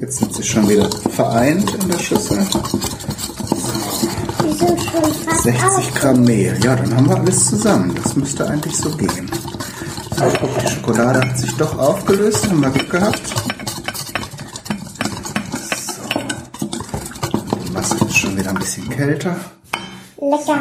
Jetzt 0.00 0.18
sind 0.18 0.34
sie 0.34 0.44
schon 0.44 0.68
wieder 0.68 0.88
vereint 1.10 1.74
in 1.82 1.88
der 1.88 1.98
Schüssel. 1.98 2.38
Die 2.38 3.60
sind 3.60 3.74
schon 3.74 3.80
fast 3.80 4.39
60 4.52 5.94
Gramm 5.94 6.24
Mehl. 6.24 6.58
Ja, 6.62 6.76
dann 6.76 6.96
haben 6.96 7.08
wir 7.08 7.16
alles 7.16 7.46
zusammen. 7.46 7.94
Das 8.02 8.16
müsste 8.16 8.46
eigentlich 8.48 8.76
so 8.76 8.90
gehen. 8.96 9.30
So, 10.16 10.24
guck, 10.40 10.58
die 10.58 10.68
Schokolade 10.68 11.20
hat 11.20 11.38
sich 11.38 11.54
doch 11.56 11.78
aufgelöst. 11.78 12.48
Haben 12.48 12.60
wir 12.60 12.70
Glück 12.70 12.90
gehabt. 12.90 13.22
So. 15.86 16.18
Die 17.64 17.72
Masse 17.72 18.04
ist 18.04 18.16
schon 18.16 18.36
wieder 18.36 18.50
ein 18.50 18.58
bisschen 18.58 18.88
kälter. 18.90 19.36
Lecker. 20.20 20.58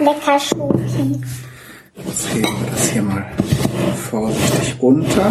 Lecker 0.00 0.40
Schoki. 0.40 1.20
Jetzt 1.94 2.28
heben 2.34 2.60
wir 2.60 2.70
das 2.70 2.88
hier 2.90 3.02
mal 3.02 3.26
vorsichtig 4.10 4.76
unter. 4.80 5.30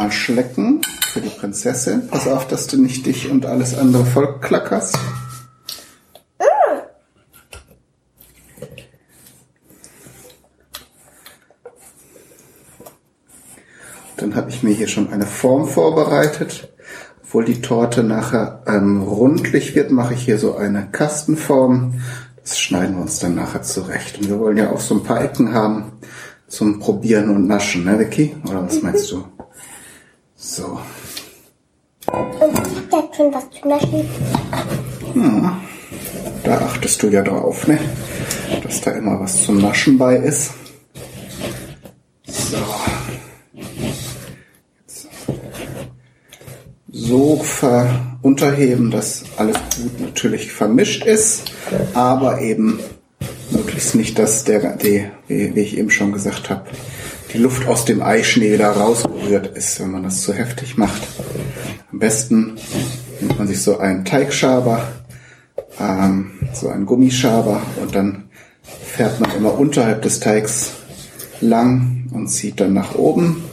Einmal 0.00 0.12
schlecken 0.12 0.80
für 1.12 1.20
die 1.20 1.28
Prinzessin. 1.28 2.08
Pass 2.08 2.26
auf, 2.26 2.48
dass 2.48 2.66
du 2.66 2.80
nicht 2.80 3.04
dich 3.04 3.30
und 3.30 3.44
alles 3.44 3.76
andere 3.76 4.06
vollklackerst. 4.06 4.98
Dann 14.16 14.34
habe 14.34 14.50
ich 14.50 14.62
mir 14.62 14.72
hier 14.72 14.88
schon 14.88 15.12
eine 15.12 15.26
Form 15.26 15.68
vorbereitet. 15.68 16.72
Obwohl 17.22 17.44
die 17.44 17.60
Torte 17.60 18.02
nachher 18.02 18.62
ähm, 18.66 19.02
rundlich 19.02 19.74
wird, 19.74 19.90
mache 19.90 20.14
ich 20.14 20.22
hier 20.24 20.38
so 20.38 20.56
eine 20.56 20.88
Kastenform. 20.90 22.00
Das 22.42 22.58
schneiden 22.58 22.96
wir 22.96 23.02
uns 23.02 23.18
dann 23.18 23.34
nachher 23.34 23.62
zurecht. 23.62 24.18
Und 24.18 24.28
wir 24.28 24.38
wollen 24.38 24.56
ja 24.56 24.70
auch 24.70 24.80
so 24.80 24.94
ein 24.94 25.04
paar 25.04 25.22
Ecken 25.22 25.52
haben 25.52 25.92
zum 26.48 26.80
Probieren 26.80 27.28
und 27.30 27.46
Naschen, 27.46 27.84
ne 27.84 27.98
Vicky? 27.98 28.34
Oder 28.48 28.64
was 28.64 28.82
meinst 28.82 29.10
du? 29.12 29.24
So, 30.42 30.80
Und 32.06 32.58
ich 32.58 32.92
hab 32.92 33.14
schon 33.14 33.34
was 33.34 33.44
zu 33.50 33.68
naschen. 33.68 34.08
da 36.44 36.58
achtest 36.60 37.02
du 37.02 37.08
ja 37.08 37.22
drauf, 37.22 37.66
ne? 37.66 37.78
Dass 38.62 38.80
da 38.80 38.92
immer 38.92 39.20
was 39.20 39.44
zum 39.44 39.58
Naschen 39.58 39.98
bei 39.98 40.16
ist. 40.16 40.52
So. 42.26 42.56
Jetzt 43.52 45.08
so 46.90 47.44
unterheben, 48.22 48.90
dass 48.90 49.24
alles 49.36 49.58
gut 49.76 50.00
natürlich 50.00 50.52
vermischt 50.52 51.04
ist, 51.04 51.52
aber 51.92 52.40
eben 52.40 52.80
möglichst 53.50 53.94
nicht, 53.94 54.18
dass 54.18 54.44
der, 54.44 54.76
die, 54.76 55.04
wie, 55.28 55.54
wie 55.54 55.60
ich 55.60 55.76
eben 55.76 55.90
schon 55.90 56.12
gesagt 56.12 56.48
habe, 56.48 56.64
die 57.32 57.38
Luft 57.38 57.66
aus 57.66 57.84
dem 57.84 58.02
Eischnee 58.02 58.56
da 58.56 58.72
rausgerührt 58.72 59.56
ist, 59.56 59.80
wenn 59.80 59.90
man 59.92 60.02
das 60.02 60.22
zu 60.22 60.32
heftig 60.32 60.76
macht. 60.76 61.02
Am 61.92 61.98
besten 61.98 62.56
nimmt 63.20 63.38
man 63.38 63.48
sich 63.48 63.62
so 63.62 63.78
einen 63.78 64.04
Teigschaber, 64.04 64.88
ähm, 65.78 66.32
so 66.52 66.68
einen 66.68 66.86
Gummischaber 66.86 67.62
und 67.80 67.94
dann 67.94 68.30
fährt 68.84 69.20
man 69.20 69.34
immer 69.36 69.58
unterhalb 69.58 70.02
des 70.02 70.20
Teigs 70.20 70.72
lang 71.40 72.08
und 72.12 72.28
zieht 72.28 72.60
dann 72.60 72.74
nach 72.74 72.94
oben. 72.94 73.44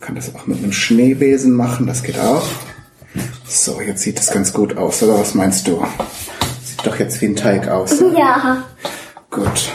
Kann 0.00 0.14
das 0.14 0.34
auch 0.34 0.46
mit 0.46 0.58
einem 0.58 0.72
Schneebesen 0.72 1.52
machen, 1.52 1.86
das 1.86 2.02
geht 2.02 2.18
auch. 2.18 2.46
So, 3.46 3.80
jetzt 3.80 4.02
sieht 4.02 4.18
es 4.18 4.30
ganz 4.30 4.52
gut 4.52 4.76
aus, 4.76 5.02
oder 5.02 5.18
was 5.18 5.34
meinst 5.34 5.66
du? 5.66 5.84
Sieht 6.62 6.86
doch 6.86 6.98
jetzt 6.98 7.20
wie 7.20 7.26
ein 7.26 7.36
Teig 7.36 7.68
aus. 7.68 8.00
Ja. 8.16 8.64
Gut. 9.30 9.72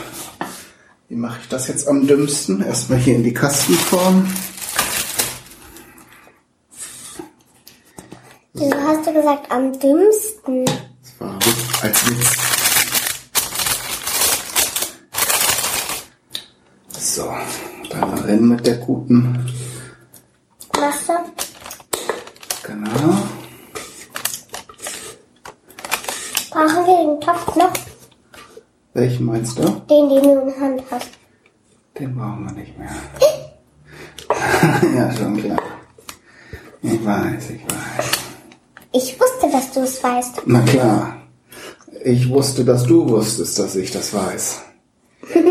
Wie 1.14 1.20
mache 1.20 1.38
ich 1.42 1.48
das 1.48 1.68
jetzt 1.68 1.86
am 1.86 2.08
dümmsten? 2.08 2.60
Erstmal 2.60 2.98
hier 2.98 3.14
in 3.14 3.22
die 3.22 3.32
Kastenform. 3.32 4.28
Wieso 8.54 8.74
hast 8.74 9.06
du 9.06 9.12
gesagt 9.12 9.48
am 9.48 9.78
dümmsten? 9.78 10.64
Das 10.64 11.20
war 11.20 11.38
als 11.82 12.10
Witz. 12.10 12.36
So, 16.98 17.32
dann 17.90 18.18
rennen 18.18 18.48
mit 18.48 18.66
der 18.66 18.78
guten. 18.78 19.54
Masse? 20.76 21.12
Genau. 22.64 23.18
Brauchen 26.50 26.86
wir 26.86 26.96
den 27.06 27.20
Topf 27.20 27.54
noch? 27.54 27.93
Welchen 28.94 29.26
meinst 29.26 29.58
du? 29.58 29.62
Den, 29.62 30.08
den 30.08 30.22
du 30.22 30.40
in 30.40 30.46
der 30.46 30.60
Hand 30.60 30.82
hast. 30.90 31.10
Den 31.98 32.16
brauchen 32.16 32.46
wir 32.46 32.52
nicht 32.52 32.78
mehr. 32.78 32.90
ja, 34.96 35.12
schon 35.12 35.36
klar. 35.36 35.60
Ich 36.80 37.04
weiß, 37.04 37.50
ich 37.50 37.62
weiß. 37.64 38.10
Ich 38.92 39.20
wusste, 39.20 39.50
dass 39.50 39.72
du 39.72 39.80
es 39.80 40.02
weißt. 40.02 40.42
Na 40.46 40.60
klar. 40.62 41.16
Ich 42.04 42.28
wusste, 42.28 42.64
dass 42.64 42.84
du 42.84 43.08
wusstest, 43.08 43.58
dass 43.58 43.74
ich 43.74 43.90
das 43.90 44.14
weiß. 44.14 44.62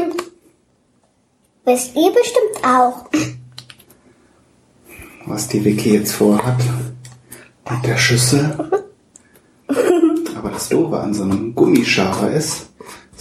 Wisst 1.66 1.96
ihr 1.96 2.12
bestimmt 2.12 2.66
auch. 2.66 3.10
was 5.26 5.48
die 5.48 5.64
Vicky 5.64 5.94
jetzt 5.96 6.14
vorhat 6.14 6.60
mit 7.70 7.86
der 7.86 7.98
Schüssel. 7.98 8.56
Aber 10.36 10.50
das 10.52 10.70
Doofe 10.70 11.00
an 11.00 11.14
so 11.14 11.24
einem 11.24 11.56
Gummischaber 11.56 12.32
ist, 12.32 12.73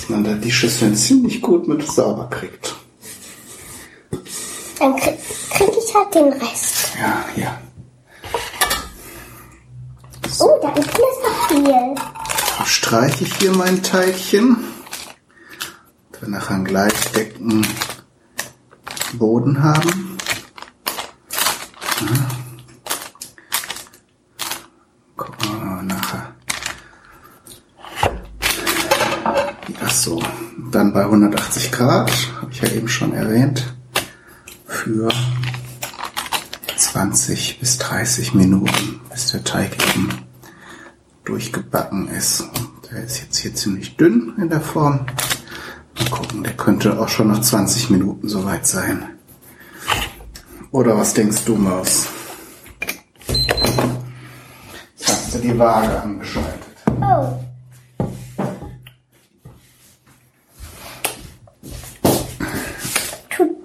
man 0.08 0.24
da 0.24 0.34
die 0.34 0.52
Schüsseln 0.52 0.96
ziemlich 0.96 1.40
gut 1.40 1.68
mit 1.68 1.86
sauber 1.86 2.28
kriegt. 2.30 2.76
Dann 4.78 4.96
krieg, 4.96 5.18
krieg 5.50 5.70
ich 5.78 5.94
halt 5.94 6.14
den 6.14 6.32
Rest. 6.32 6.92
Ja, 6.98 7.24
ja. 7.36 7.60
Oh, 10.40 10.58
da 10.60 10.72
ist 10.72 10.98
noch 10.98 11.48
viel. 11.48 11.64
Dann 11.64 12.66
streiche 12.66 13.24
ich 13.24 13.34
hier 13.36 13.52
mein 13.52 13.82
Teigchen. 13.82 14.56
Dass 16.10 16.22
wir 16.22 16.28
nachher 16.28 16.54
einen 16.54 16.64
gleichdeckenden 16.64 17.66
Boden 19.14 19.62
haben. 19.62 20.18
Ja. 22.00 22.06
Gucken 25.16 25.52
wir 25.52 25.58
mal 25.58 25.82
nachher. 25.84 26.34
Ach 29.84 29.90
so, 29.90 30.22
bei 30.92 31.04
180 31.04 31.72
Grad, 31.72 32.12
habe 32.40 32.52
ich 32.52 32.60
ja 32.60 32.68
eben 32.68 32.88
schon 32.88 33.14
erwähnt, 33.14 33.74
für 34.66 35.10
20 36.76 37.60
bis 37.60 37.78
30 37.78 38.34
Minuten, 38.34 39.00
bis 39.10 39.32
der 39.32 39.42
Teig 39.42 39.72
eben 39.94 40.10
durchgebacken 41.24 42.08
ist. 42.08 42.44
Der 42.90 43.04
ist 43.04 43.22
jetzt 43.22 43.38
hier 43.38 43.54
ziemlich 43.54 43.96
dünn 43.96 44.34
in 44.36 44.50
der 44.50 44.60
Form. 44.60 45.06
Mal 45.98 46.10
gucken, 46.10 46.42
der 46.42 46.54
könnte 46.54 46.98
auch 46.98 47.08
schon 47.08 47.28
nach 47.28 47.40
20 47.40 47.90
Minuten 47.90 48.28
soweit 48.28 48.66
sein. 48.66 49.08
Oder 50.72 50.96
was 50.96 51.14
denkst 51.14 51.44
du, 51.44 51.56
Maus? 51.56 52.08
Jetzt 53.28 55.08
hast 55.08 55.34
du 55.34 55.38
die 55.38 55.58
Waage 55.58 56.02
angeschaltet. 56.02 56.76
Oh. 57.00 57.51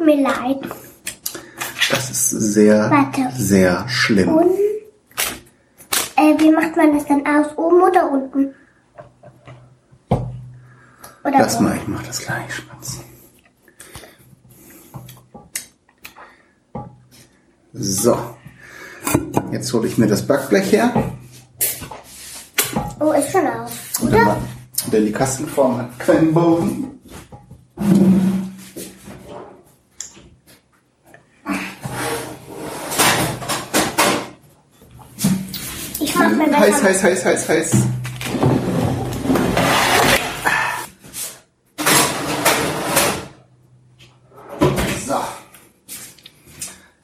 Mir 0.07 0.21
leid. 0.23 0.57
Das 1.91 2.09
ist 2.09 2.29
sehr, 2.29 2.89
Warte. 2.89 3.29
sehr 3.37 3.87
schlimm. 3.87 4.29
Und 4.29 4.51
äh, 6.15 6.33
wie 6.39 6.51
macht 6.51 6.75
man 6.75 6.93
das 6.93 7.05
dann 7.05 7.25
aus? 7.25 7.57
Oben 7.57 7.81
oder 7.81 8.11
unten? 8.11 8.53
Oder 11.23 11.39
Lass 11.39 11.59
wo? 11.59 11.63
mal, 11.63 11.77
ich 11.77 11.87
mach 11.87 12.03
das 12.03 12.19
gleich, 12.19 12.53
Spatz. 12.53 12.99
So. 17.73 18.17
Jetzt 19.51 19.71
hole 19.73 19.87
ich 19.87 19.97
mir 19.97 20.07
das 20.07 20.25
Backblech 20.25 20.71
her. 20.71 20.91
Oh, 22.99 23.11
ist 23.11 23.31
schon 23.31 23.45
aus. 23.47 23.71
Oder? 24.01 24.37
denn 24.91 25.05
die 25.05 25.11
Kastenform 25.11 25.77
hat 25.77 25.99
keinen 25.99 26.33
Boden. 26.33 26.99
Ich 35.99 36.15
mach 36.15 36.29
mir 36.29 36.37
besser. 36.45 36.46
Heiß, 36.59 36.83
heiß, 36.83 37.03
heiß, 37.03 37.25
heiß, 37.25 37.49
heiß. 37.49 37.71
So. 45.05 45.15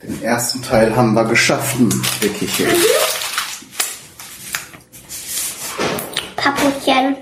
Den 0.02 0.24
ersten 0.24 0.62
Teil 0.64 0.96
haben 0.96 1.14
wir 1.14 1.26
geschaffen, 1.26 1.94
Wickichen. 2.20 2.68
Papuchen. 6.36 7.18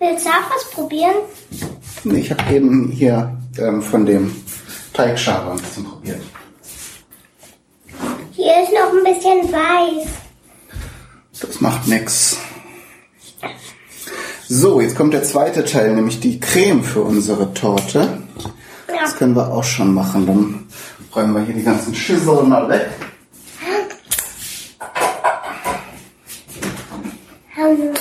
Willst 0.00 0.26
du 0.26 0.30
auch 0.30 0.50
was 0.54 0.70
probieren? 0.72 1.14
Ich 2.04 2.30
habe 2.32 2.54
eben 2.54 2.90
hier 2.90 3.36
ähm, 3.58 3.80
von 3.80 4.04
dem 4.04 4.34
Teigschaber 4.92 5.52
ein 5.52 5.58
bisschen 5.58 5.84
probiert. 5.84 6.20
Hier 8.36 8.62
ist 8.62 8.70
noch 8.70 8.90
ein 8.92 8.95
bisschen 9.06 9.52
weiß. 9.52 10.08
Das 11.40 11.60
macht 11.60 11.86
nix. 11.86 12.38
So, 14.48 14.80
jetzt 14.80 14.96
kommt 14.96 15.12
der 15.12 15.24
zweite 15.24 15.64
Teil, 15.64 15.94
nämlich 15.94 16.20
die 16.20 16.40
Creme 16.40 16.82
für 16.82 17.02
unsere 17.02 17.52
Torte. 17.52 18.22
Ja. 18.88 18.94
Das 19.02 19.16
können 19.16 19.34
wir 19.34 19.52
auch 19.52 19.64
schon 19.64 19.92
machen. 19.92 20.26
Dann 20.26 20.66
räumen 21.14 21.34
wir 21.34 21.42
hier 21.42 21.54
die 21.54 21.64
ganzen 21.64 21.94
Schüsseln 21.94 22.48
mal 22.48 22.68
weg. 22.68 22.88
Ähm, 27.58 27.94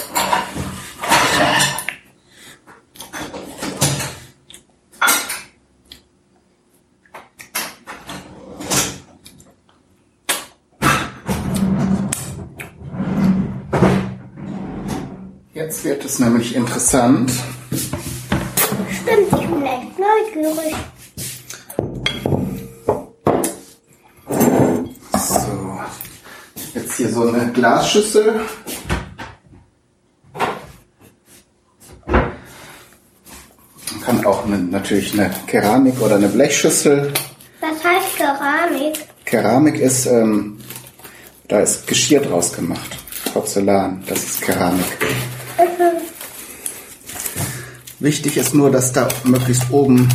Jetzt 15.56 15.86
wird 15.86 16.04
es 16.04 16.20
nämlich 16.20 16.54
interessant. 16.96 17.32
stimmt, 18.90 19.28
ich 19.34 19.48
bin 19.48 19.66
echt 19.66 20.00
neugierig. 20.00 20.76
So, 25.18 25.80
jetzt 26.74 26.96
hier 26.96 27.10
so 27.10 27.28
eine 27.28 27.52
Glasschüssel. 27.52 28.42
Man 33.92 34.02
kann 34.06 34.26
auch 34.26 34.46
eine, 34.46 34.58
natürlich 34.58 35.14
eine 35.14 35.32
Keramik 35.48 36.00
oder 36.02 36.16
eine 36.16 36.30
Blechschüssel. 36.30 37.12
Was 37.62 37.84
heißt 37.84 38.16
Keramik? 38.18 39.06
Keramik 39.26 39.80
ist, 39.80 40.06
ähm, 40.06 40.60
da 41.48 41.60
ist 41.60 41.88
Geschirr 41.88 42.22
draus 42.22 42.54
gemacht. 42.54 42.98
Porzellan, 43.34 44.04
das 44.08 44.24
ist 44.24 44.42
Keramik. 44.42 44.86
Wichtig 48.06 48.38
ist 48.38 48.54
nur, 48.54 48.70
dass 48.70 48.94
da 48.94 49.08
möglichst 49.24 49.72
oben 49.72 50.08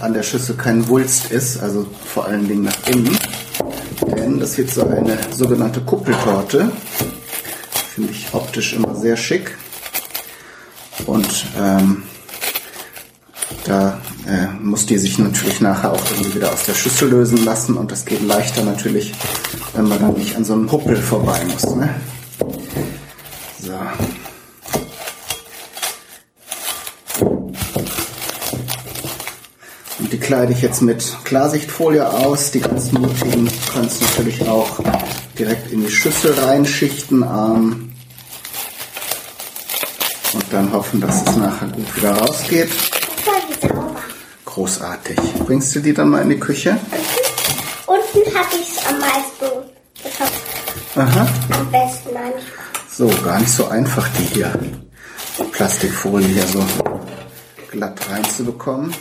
an 0.00 0.14
der 0.14 0.22
Schüssel 0.22 0.56
kein 0.56 0.88
Wulst 0.88 1.30
ist, 1.30 1.60
also 1.60 1.86
vor 2.06 2.24
allen 2.24 2.48
Dingen 2.48 2.62
nach 2.62 2.86
innen. 2.86 3.18
Denn 4.16 4.40
das 4.40 4.56
wird 4.56 4.70
so 4.70 4.86
eine 4.86 5.18
sogenannte 5.30 5.82
Kuppeltorte. 5.82 6.72
Finde 7.94 8.12
ich 8.12 8.32
optisch 8.32 8.72
immer 8.72 8.94
sehr 8.94 9.18
schick. 9.18 9.58
Und 11.04 11.44
ähm, 11.60 12.04
da 13.66 14.00
äh, 14.26 14.46
muss 14.62 14.86
die 14.86 14.96
sich 14.96 15.18
natürlich 15.18 15.60
nachher 15.60 15.92
auch 15.92 16.10
irgendwie 16.12 16.36
wieder 16.36 16.50
aus 16.50 16.64
der 16.64 16.72
Schüssel 16.72 17.10
lösen 17.10 17.44
lassen 17.44 17.76
und 17.76 17.92
das 17.92 18.06
geht 18.06 18.22
leichter 18.22 18.62
natürlich, 18.62 19.12
wenn 19.74 19.86
man 19.86 19.98
dann 20.00 20.14
nicht 20.14 20.34
an 20.34 20.46
so 20.46 20.54
einem 20.54 20.72
Huppel 20.72 20.96
vorbei 20.96 21.42
muss. 21.52 21.76
Ne? 21.76 21.94
So. 23.60 23.74
Und 30.04 30.12
die 30.12 30.13
kleide 30.24 30.52
ich 30.52 30.62
jetzt 30.62 30.80
mit 30.80 31.16
Klarsichtfolie 31.24 32.08
aus. 32.08 32.50
Die 32.50 32.60
ganz 32.60 32.90
mutigen 32.92 33.48
können 33.72 33.86
es 33.86 34.00
natürlich 34.00 34.48
auch 34.48 34.80
direkt 35.38 35.70
in 35.70 35.82
die 35.84 35.90
Schüssel 35.90 36.32
reinschichten. 36.32 37.22
Ähm, 37.22 37.92
und 40.32 40.44
dann 40.50 40.72
hoffen, 40.72 41.00
dass 41.02 41.22
es 41.28 41.36
nachher 41.36 41.68
gut 41.68 41.96
wieder 41.96 42.12
rausgeht. 42.12 42.70
Großartig. 44.46 45.16
Bringst 45.46 45.74
du 45.74 45.80
die 45.80 45.92
dann 45.92 46.08
mal 46.08 46.22
in 46.22 46.30
die 46.30 46.40
Küche? 46.40 46.78
Unten 47.86 48.34
hatte 48.34 48.56
ich 48.56 48.78
es 48.78 48.86
am 48.86 48.98
meisten 48.98 49.70
geschafft. 50.02 50.42
Aha. 50.96 51.28
Am 51.50 51.70
besten 51.70 52.16
eigentlich. 52.16 52.44
So, 52.90 53.08
gar 53.22 53.40
nicht 53.40 53.52
so 53.52 53.68
einfach, 53.68 54.08
die 54.18 54.34
hier 54.34 54.52
die 54.58 55.44
Plastikfolie 55.52 56.28
hier 56.28 56.46
so 56.46 56.64
glatt 57.70 58.00
reinzubekommen. 58.08 58.94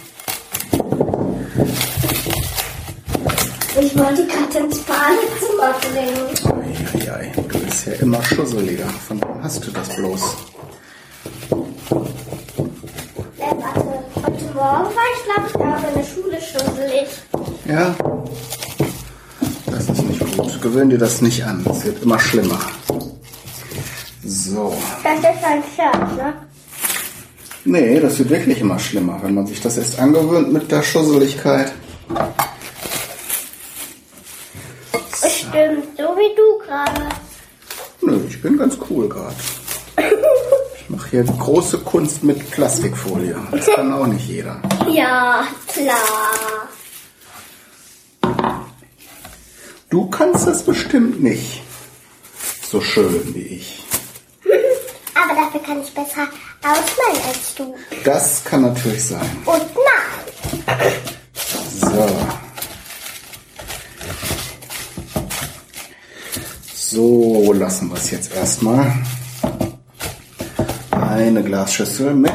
Ich 3.80 3.98
wollte 3.98 4.28
gerade 4.28 4.60
ins 4.60 4.80
Badezimmer 4.80 5.74
bringen. 5.82 6.78
Eieiei, 6.94 7.32
du 7.36 7.60
bist 7.60 7.88
ja 7.88 7.94
immer 7.94 8.24
schusseliger. 8.24 8.86
Von 9.08 9.20
wem 9.22 9.44
hast 9.44 9.66
du 9.66 9.72
das 9.72 9.90
bloß? 9.90 10.22
Äh, 13.40 13.52
warte. 13.58 13.82
Heute 14.16 14.46
Morgen 14.54 14.90
war 14.96 15.08
ich, 15.16 15.24
glaube 15.26 15.50
ich, 15.50 15.56
auch 15.56 15.88
in 15.90 15.94
der 15.96 16.06
Schule 16.06 16.40
schusselig. 16.40 17.08
Ja? 17.68 17.96
Das 19.66 19.90
ist 19.90 20.04
nicht 20.04 20.38
gut. 20.38 20.62
Gewöhn 20.62 20.90
dir 20.90 21.00
das 21.00 21.22
nicht 21.22 21.44
an. 21.44 21.66
Es 21.70 21.84
wird 21.84 22.04
immer 22.04 22.20
schlimmer. 22.20 22.60
So. 24.24 24.76
Das 25.04 25.18
ist 25.18 25.44
ein 25.44 25.64
Scherz, 25.76 26.16
ne? 26.16 26.34
Nee, 27.66 28.00
das 28.00 28.20
wird 28.20 28.30
wirklich 28.30 28.60
immer 28.62 28.78
schlimmer, 28.78 29.20
wenn 29.24 29.34
man 29.34 29.48
sich 29.48 29.62
das 29.62 29.78
erst 29.78 29.98
angewöhnt 29.98 30.54
mit 30.54 30.72
der 30.72 30.84
Schusseligkeit. 30.84 31.72
Stimmt, 35.54 35.86
so 35.98 36.04
wie 36.18 36.36
du 36.36 36.63
gerade. 36.74 37.02
Nö, 38.02 38.20
ich 38.28 38.42
bin 38.42 38.58
ganz 38.58 38.78
cool 38.90 39.08
gerade. 39.08 39.36
hier 41.10 41.24
große 41.24 41.80
Kunst 41.80 42.24
mit 42.24 42.52
Plastikfolie. 42.52 43.36
Das 43.52 43.68
kann 43.68 43.94
auch 43.94 44.08
nicht 44.08 44.28
jeder. 44.28 44.60
Ja, 44.90 45.48
klar. 45.68 46.68
Du 49.90 50.10
kannst 50.10 50.48
das 50.48 50.64
bestimmt 50.64 51.22
nicht 51.22 51.62
so 52.66 52.82
schön 52.82 53.36
wie 53.36 53.48
ich. 53.60 53.84
Aber 55.14 55.36
dafür 55.36 55.62
kann 55.62 55.82
ich 55.82 55.94
besser 55.94 56.28
ausmalen 56.64 57.28
als 57.28 57.56
du. 57.56 57.76
Das 58.04 58.44
kann 58.44 58.64
natürlich 58.64 59.06
sein. 59.06 59.38
Und 59.46 59.64
nein. 59.76 60.92
So. 61.80 62.53
So 66.94 67.54
lassen 67.54 67.90
wir 67.90 67.96
es 67.96 68.12
jetzt 68.12 68.36
erstmal. 68.36 68.92
Eine 70.92 71.42
Glasschüssel 71.44 72.14
mit 72.14 72.32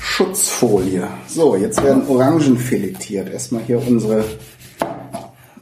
Schutzfolie. 0.00 1.06
So, 1.28 1.54
jetzt 1.54 1.82
werden 1.82 2.08
Orangen 2.08 2.56
filetiert. 2.56 3.28
Erstmal 3.28 3.60
hier 3.64 3.86
unsere, 3.86 4.24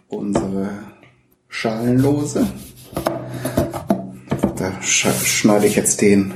unsere 0.07 0.71
Schalenlose. 1.49 2.47
Da 4.55 4.69
sch- 4.81 5.25
schneide 5.27 5.67
ich 5.67 5.75
jetzt 5.75 6.01
den, 6.01 6.33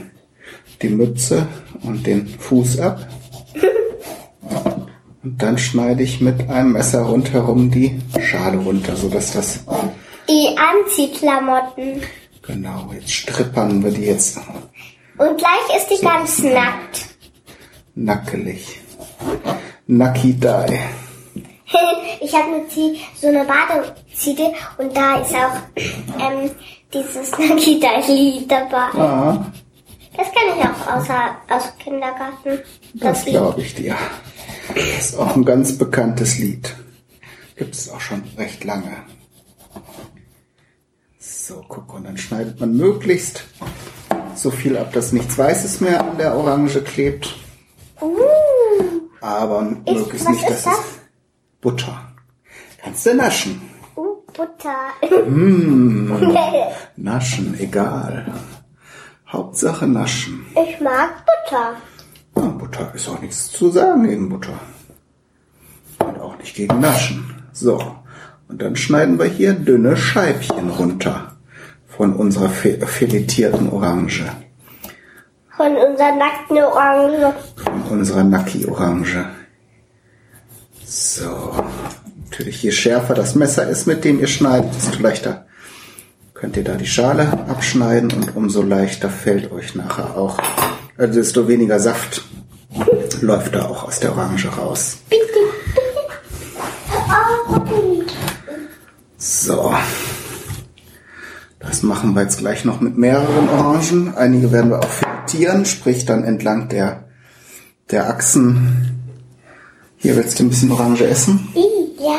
die 0.83 0.89
Mütze 0.89 1.47
und 1.85 2.05
den 2.05 2.27
Fuß 2.27 2.81
ab. 2.81 3.07
Und 5.23 5.41
dann 5.41 5.57
schneide 5.57 6.03
ich 6.03 6.21
mit 6.21 6.51
einem 6.51 6.73
Messer 6.73 7.03
rundherum 7.03 7.71
die 7.71 8.01
Schale 8.21 8.59
runter, 8.59 8.97
sodass 8.97 9.33
das 9.33 9.61
Die 10.29 10.57
Anziehklamotten. 10.57 12.03
genau 12.43 12.91
jetzt 12.93 13.13
strippern 13.13 13.83
wir 13.85 13.91
die 13.91 14.03
jetzt 14.07 14.39
Und 15.19 15.39
gleich 15.39 15.77
ist 15.77 15.89
die 15.91 16.05
ganz 16.05 16.39
nackt. 16.41 17.07
nackelig. 17.95 18.81
Nucky 19.87 20.35
die. 20.39 20.79
Ich 22.21 22.33
habe 22.35 22.55
eine 22.55 22.69
so 23.21 23.27
eine 23.29 23.45
Badeziege 23.45 24.53
und 24.79 24.97
da 24.97 25.17
ist 25.17 25.35
auch 25.35 26.21
ähm, 26.21 26.51
dieses 26.93 27.31
Nakita-Lied 27.33 28.51
dabei. 28.51 28.99
Ah, 28.99 29.53
Das 30.17 30.27
kenne 30.33 30.53
ich 30.59 30.65
auch 30.65 30.97
außer, 30.97 31.37
aus 31.51 31.65
dem 31.77 31.79
Kindergarten. 31.85 32.61
das 32.95 33.25
Lied. 33.27 33.35
glaube 33.35 33.61
ich 33.61 33.75
dir. 33.75 33.97
Das 34.75 35.11
ist 35.11 35.19
auch 35.19 35.37
ein 35.37 35.45
ganz 35.45 35.77
bekanntes 35.77 36.39
Lied. 36.39 36.75
Gibt 37.57 37.75
es 37.75 37.91
auch 37.91 38.01
schon 38.01 38.23
recht 38.39 38.65
lange. 38.65 38.97
So, 41.47 41.63
guck, 41.69 41.93
und 41.93 42.05
dann 42.05 42.17
schneidet 42.17 42.59
man 42.59 42.75
möglichst 42.75 43.45
so 44.35 44.51
viel 44.51 44.79
ab, 44.79 44.95
dass 44.95 45.13
nichts 45.13 45.37
Weißes 45.37 45.83
mehr 45.83 46.03
an 46.03 46.17
der 46.17 46.35
Orange 46.35 46.81
klebt. 46.81 47.35
Uh, 48.01 48.17
Aber 49.21 49.61
Ist- 49.85 49.95
möglichst 49.95 50.27
nicht, 50.31 50.43
dass 50.45 50.57
ist 50.57 50.67
das? 50.67 50.79
es 50.79 50.85
Butter. 51.61 52.01
Kannst 52.83 53.05
du 53.05 53.15
naschen. 53.15 53.61
uh, 53.95 54.23
Butter. 54.33 54.95
Naschen, 56.97 57.61
egal. 57.61 58.33
Hauptsache 59.29 59.87
naschen. 59.87 60.47
ich 60.53 60.81
mag 60.81 61.11
Butter. 61.27 61.75
Ja, 62.37 62.43
Butter 62.53 62.91
ist 62.95 63.07
auch 63.07 63.21
nichts 63.21 63.53
zu 63.53 63.71
sagen 63.71 64.05
gegen 64.09 64.31
Butter. 64.31 64.59
Und 65.99 66.19
auch 66.21 66.39
nicht 66.39 66.57
gegen 66.57 66.81
Naschen. 66.81 67.43
So. 67.53 67.97
Und 68.49 68.63
dann 68.63 68.77
schneiden 68.77 69.19
wir 69.19 69.27
hier 69.27 69.53
dünne 69.53 69.95
Scheibchen 69.99 70.71
runter 70.71 71.34
von 71.97 72.13
unserer 72.15 72.49
fi- 72.49 72.79
filetierten 72.87 73.71
Orange. 73.71 74.25
Von 75.57 75.77
unserer 75.77 76.17
nackten 76.17 76.59
Orange. 76.59 77.35
Von 77.57 77.83
unserer 77.99 78.25
Naki-Orange. 78.25 79.25
So. 80.85 81.53
Natürlich, 82.31 82.63
je 82.63 82.73
schärfer 82.73 83.15
das 83.15 83.35
Messer 83.37 83.69
ist, 83.69 83.87
mit 83.87 84.05
dem 84.05 84.19
ihr 84.19 84.27
schneidet, 84.27 84.75
desto 84.75 85.01
leichter 85.01 85.47
könnt 86.35 86.57
ihr 86.57 86.65
da 86.65 86.75
die 86.75 86.87
Schale 86.87 87.31
abschneiden 87.49 88.13
und 88.13 88.35
umso 88.37 88.63
leichter 88.63 89.09
fällt 89.09 89.53
euch 89.53 89.77
nachher 89.77 90.17
auch, 90.17 90.39
also 90.99 91.15
desto 91.15 91.47
weniger 91.47 91.79
Saft 91.79 92.23
läuft 93.21 93.55
da 93.55 93.67
auch 93.67 93.85
aus 93.85 94.01
der 94.01 94.13
Orange 94.13 94.49
raus. 94.49 94.99
So. 99.17 99.73
Das 101.67 101.83
machen 101.83 102.15
wir 102.15 102.23
jetzt 102.23 102.39
gleich 102.39 102.65
noch 102.65 102.81
mit 102.81 102.97
mehreren 102.97 103.49
Orangen. 103.49 104.15
Einige 104.15 104.53
werden 104.53 104.71
wir 104.71 104.81
auch 104.81 104.89
filetieren, 104.89 105.65
sprich 105.65 106.05
dann 106.05 106.25
entlang 106.25 106.69
der, 106.69 107.05
der 107.91 108.09
Achsen. 108.09 109.01
Hier 109.97 110.17
willst 110.17 110.39
du 110.39 110.45
ein 110.45 110.51
bisschen 110.51 110.71
Orange 110.71 111.07
essen? 111.07 111.49
Ja. 111.99 112.19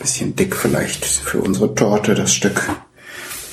Bisschen 0.00 0.36
dick 0.36 0.54
vielleicht 0.54 1.04
für 1.04 1.40
unsere 1.40 1.74
Torte, 1.74 2.14
das 2.14 2.32
Stück. 2.32 2.70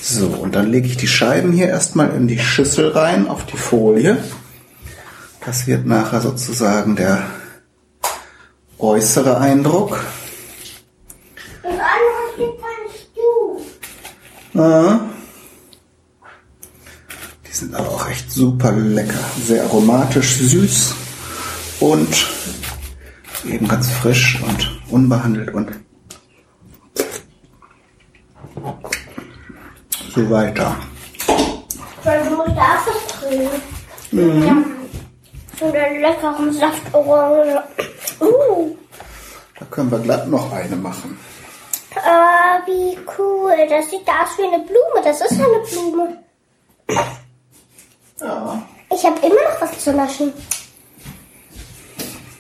So, 0.02 0.28
und 0.28 0.54
dann 0.54 0.72
lege 0.72 0.88
ich 0.88 0.98
die 0.98 1.08
Scheiben 1.08 1.52
hier 1.52 1.68
erstmal 1.68 2.16
in 2.16 2.28
die 2.28 2.38
Schüssel 2.38 2.90
rein, 2.90 3.28
auf 3.28 3.46
die 3.48 3.58
Folie. 3.58 4.18
Das 5.44 5.66
wird 5.66 5.88
nachher 5.88 6.22
sozusagen 6.22 6.96
der 6.96 7.24
äußere 8.78 9.40
Eindruck. 9.40 10.00
Kannst 11.64 12.15
Ah. 14.58 15.00
Die 17.46 17.52
sind 17.52 17.76
aber 17.76 17.90
auch 17.90 18.10
echt 18.10 18.32
super 18.32 18.72
lecker. 18.72 19.20
Sehr 19.46 19.64
aromatisch, 19.64 20.38
süß 20.38 20.96
und 21.82 22.28
eben 23.46 23.68
ganz 23.68 23.90
frisch 23.90 24.42
und 24.42 24.82
unbehandelt 24.90 25.54
und 25.54 25.72
so 30.14 30.30
weiter. 30.30 30.78
Ja. 34.12 34.58
Und 35.62 35.76
einen 35.76 36.02
leckeren 36.02 36.54
Saft 36.54 36.94
Orange. 36.94 37.62
Uh. 38.22 38.76
Da 39.60 39.66
können 39.66 39.92
wir 39.92 40.00
glatt 40.00 40.30
noch 40.30 40.52
eine 40.52 40.76
machen. 40.76 41.18
Ah, 42.06 42.62
wie 42.66 42.98
cool. 43.18 43.56
Das 43.68 43.90
sieht 43.90 44.08
aus 44.08 44.38
wie 44.38 44.44
eine 44.44 44.64
Blume. 44.64 45.04
Das 45.04 45.22
ist 45.22 45.32
eine 45.32 45.60
Blume. 45.70 46.18
Ja. 48.22 48.62
Ich 48.94 49.04
habe 49.04 49.18
immer 49.26 49.36
noch 49.36 49.62
was 49.62 49.84
zu 49.84 49.92
naschen. 49.92 50.32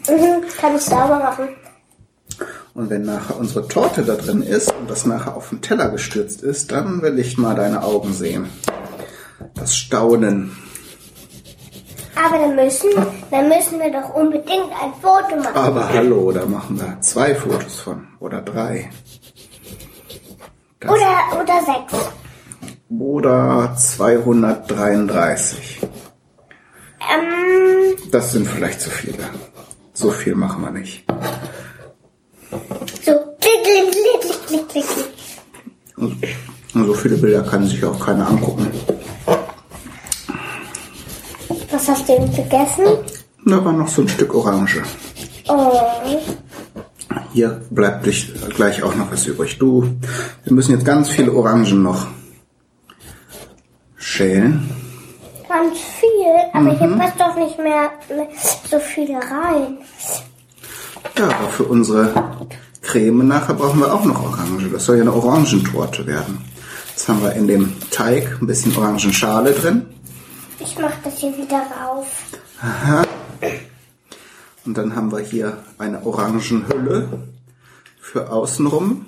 Mhm, 0.08 0.48
kann 0.60 0.76
ich 0.76 0.82
sauber 0.82 1.18
machen. 1.18 1.50
Und 2.76 2.90
wenn 2.90 3.04
nachher 3.04 3.38
unsere 3.38 3.68
Torte 3.68 4.04
da 4.04 4.16
drin 4.16 4.44
ist 4.44 4.72
und 4.76 4.90
das 4.90 5.06
nachher 5.06 5.36
auf 5.36 5.50
den 5.50 5.62
Teller 5.62 5.90
gestürzt 5.90 6.44
ist, 6.44 6.72
dann 6.72 7.02
will 7.02 7.18
ich 7.18 7.38
mal 7.38 7.56
deine 7.56 7.84
Augen 7.84 8.14
sehen. 8.14 8.50
Das 9.56 9.76
Staunen. 9.76 10.56
Aber 12.16 12.38
dann 12.38 12.56
müssen, 12.56 12.90
dann 13.32 13.50
müssen 13.50 13.80
wir 13.80 13.92
doch 13.92 14.14
unbedingt 14.14 14.72
ein 14.82 14.94
Foto 15.02 15.36
machen. 15.38 15.56
Aber 15.56 15.90
hallo, 15.90 16.32
da 16.32 16.46
machen 16.46 16.80
wir 16.80 17.00
zwei 17.02 17.34
Fotos 17.34 17.80
von. 17.80 18.08
Oder 18.20 18.42
drei. 18.42 18.90
Das, 20.80 20.92
Oder, 20.92 21.42
oder 21.42 21.62
sechs. 21.66 21.94
oder 22.90 23.76
233. 23.78 25.80
Ähm, 27.14 27.96
Das 28.12 28.32
sind 28.32 28.48
vielleicht 28.48 28.80
zu 28.82 28.90
viele. 28.90 29.24
So 29.94 30.10
viel 30.12 30.34
machen 30.36 30.62
wir 30.64 30.72
nicht. 30.72 31.06
so. 33.04 33.12
Klick, 33.40 33.64
klick, 33.64 33.92
klick, 33.92 34.22
klick, 34.48 34.70
klick, 34.70 34.86
so 36.74 36.94
viele 36.94 37.16
Bilder 37.18 37.44
kann 37.44 37.66
sich 37.66 37.84
auch 37.86 38.00
keiner 38.06 38.28
angucken. 38.28 38.70
Was 41.72 41.88
hast 41.88 42.10
du 42.10 42.14
denn 42.18 42.34
gegessen? 42.34 42.86
Da 43.46 43.64
war 43.64 43.72
noch 43.74 43.88
so 43.88 44.02
ein 44.02 44.10
Stück 44.10 44.34
Orange. 44.34 44.82
Oh. 45.48 45.80
Hier 47.34 47.62
bleibt 47.70 48.06
dich 48.06 48.34
gleich 48.56 48.84
auch 48.84 48.96
noch 48.96 49.12
was 49.12 49.26
übrig. 49.28 49.58
Du, 49.58 49.96
wir 50.44 50.54
müssen 50.54 50.72
jetzt 50.72 50.86
ganz 50.86 51.10
viele 51.10 51.34
Orangen 51.34 51.84
noch 51.84 52.08
schälen. 53.98 54.70
Ganz 55.48 55.78
viel, 55.80 56.36
aber 56.54 56.78
hier 56.78 56.98
passt 56.98 57.20
doch 57.20 57.36
nicht 57.36 57.58
mehr 57.60 57.92
so 58.70 58.80
viel 58.80 59.16
rein. 59.16 59.78
Ja, 61.18 61.26
aber 61.26 61.50
für 61.50 61.64
unsere 61.64 62.14
Creme 62.82 63.28
nachher 63.28 63.54
brauchen 63.54 63.80
wir 63.80 63.94
auch 63.94 64.06
noch 64.06 64.24
Orange. 64.24 64.70
Das 64.72 64.86
soll 64.86 64.98
ja 64.98 65.02
eine 65.02 65.14
Orangentorte 65.14 66.06
werden. 66.06 66.44
Jetzt 66.90 67.08
haben 67.08 67.22
wir 67.22 67.34
in 67.34 67.48
dem 67.48 67.74
Teig 67.92 68.38
ein 68.42 68.48
bisschen 68.48 68.76
Orangenschale 68.76 69.52
drin. 69.52 69.86
Ich 70.60 70.78
mach 70.80 70.94
das 71.04 71.18
hier 71.18 71.36
wieder 71.38 71.62
rauf. 71.84 72.08
Und 74.66 74.78
dann 74.78 74.96
haben 74.96 75.12
wir 75.12 75.20
hier 75.20 75.64
eine 75.78 76.06
Orangenhülle 76.06 77.30
für 78.00 78.32
außenrum. 78.32 79.06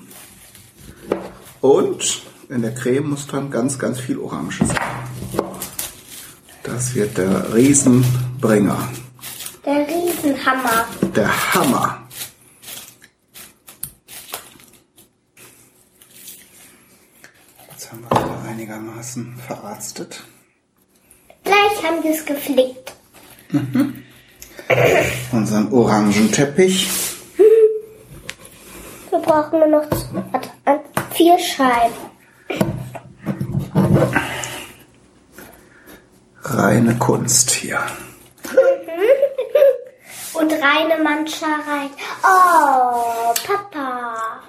Und 1.61 2.21
in 2.49 2.61
der 2.61 2.75
Creme 2.75 3.09
muss 3.09 3.25
dann 3.27 3.49
ganz, 3.49 3.79
ganz 3.79 3.99
viel 3.99 4.19
Orange 4.19 4.63
sein. 4.65 4.77
Das 6.63 6.93
wird 6.93 7.17
der 7.17 7.53
Riesenbringer. 7.55 8.77
Der 9.65 9.87
Riesenhammer. 9.87 10.85
Der 11.15 11.53
Hammer. 11.53 12.07
Jetzt 17.71 17.91
haben 17.91 18.03
wir 18.03 18.09
wieder 18.11 18.41
einigermaßen 18.47 19.37
verarztet. 19.37 20.23
Gleich 21.43 21.83
haben 21.83 22.03
wir 22.03 22.11
es 22.11 22.25
geflickt. 22.25 22.93
Unseren 25.31 25.71
orangen 25.71 26.31
Teppich. 26.31 26.89
Wir 29.09 29.19
brauchen 29.19 29.59
nur 29.59 29.67
noch 29.67 29.85
warte, 30.33 30.49
vier 31.13 31.37
Scheiben. 31.39 31.95
Reine 36.41 36.97
Kunst 36.97 37.51
hier. 37.51 37.79
Und 40.33 40.51
reine 40.51 41.03
Manscherei. 41.03 41.89
Oh, 42.23 43.33
Papa. 43.45 44.41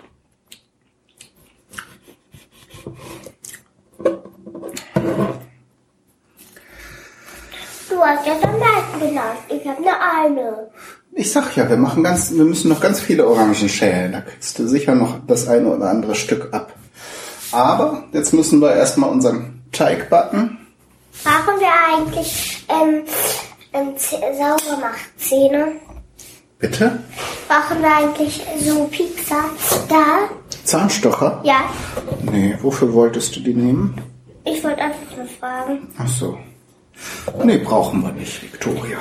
Du 7.89 8.05
hast 8.05 8.27
ja 8.27 8.33
am 8.43 8.58
genannt. 9.19 9.39
Ich 9.49 9.67
habe 9.69 9.83
nur 9.83 10.01
eine. 10.01 10.69
Ich 11.13 11.33
sag 11.33 11.57
ja, 11.57 11.69
wir 11.69 11.77
machen 11.77 12.05
ganz, 12.05 12.33
wir 12.33 12.45
müssen 12.45 12.69
noch 12.69 12.81
ganz 12.81 13.01
viele 13.01 13.27
Orangen 13.27 13.55
schälen. 13.55 14.13
Da 14.13 14.21
kriegst 14.21 14.59
du 14.59 14.67
sicher 14.69 14.95
noch 14.95 15.17
das 15.27 15.49
eine 15.49 15.69
oder 15.69 15.91
andere 15.91 16.15
Stück 16.15 16.49
ab. 16.53 16.73
Aber 17.51 18.05
jetzt 18.13 18.33
müssen 18.33 18.61
wir 18.61 18.75
erstmal 18.75 19.11
unseren 19.11 19.63
Teig 19.73 20.11
backen. 20.11 20.59
Brauchen 21.25 21.59
wir 21.59 21.97
eigentlich 21.97 22.67
ähm, 22.69 23.03
ähm, 23.73 23.95
Saubermachtzähne? 23.99 25.73
Bitte? 26.59 26.99
Brauchen 27.49 27.83
wir 27.83 27.97
eigentlich 27.97 28.45
so 28.61 28.85
Pizza 28.85 29.45
da? 29.89 30.29
Zahnstocher? 30.65 31.41
Ja, 31.45 31.63
Nee, 32.31 32.57
wofür 32.61 32.93
wolltest 32.93 33.35
du 33.37 33.41
die 33.41 33.55
nehmen? 33.55 33.95
ich 34.45 34.63
wollte 34.65 34.81
einfach 34.81 35.17
nur 35.17 35.27
fragen. 35.27 35.89
Ach 35.99 36.09
so. 36.09 36.39
Nee, 37.45 37.59
brauchen 37.59 38.03
wir 38.03 38.13
nicht, 38.13 38.43
Victoria. 38.43 38.99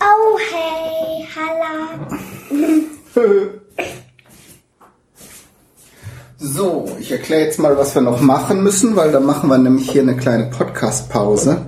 Oh, 0.00 0.38
hey, 0.50 1.26
Halla. 1.34 2.06
So, 6.38 6.86
ich 7.00 7.10
erkläre 7.10 7.44
jetzt 7.44 7.58
mal, 7.58 7.78
was 7.78 7.94
wir 7.94 8.02
noch 8.02 8.20
machen 8.20 8.62
müssen, 8.62 8.94
weil 8.94 9.10
dann 9.10 9.24
machen 9.24 9.48
wir 9.48 9.56
nämlich 9.56 9.90
hier 9.90 10.02
eine 10.02 10.16
kleine 10.16 10.50
Podcast-Pause. 10.50 11.66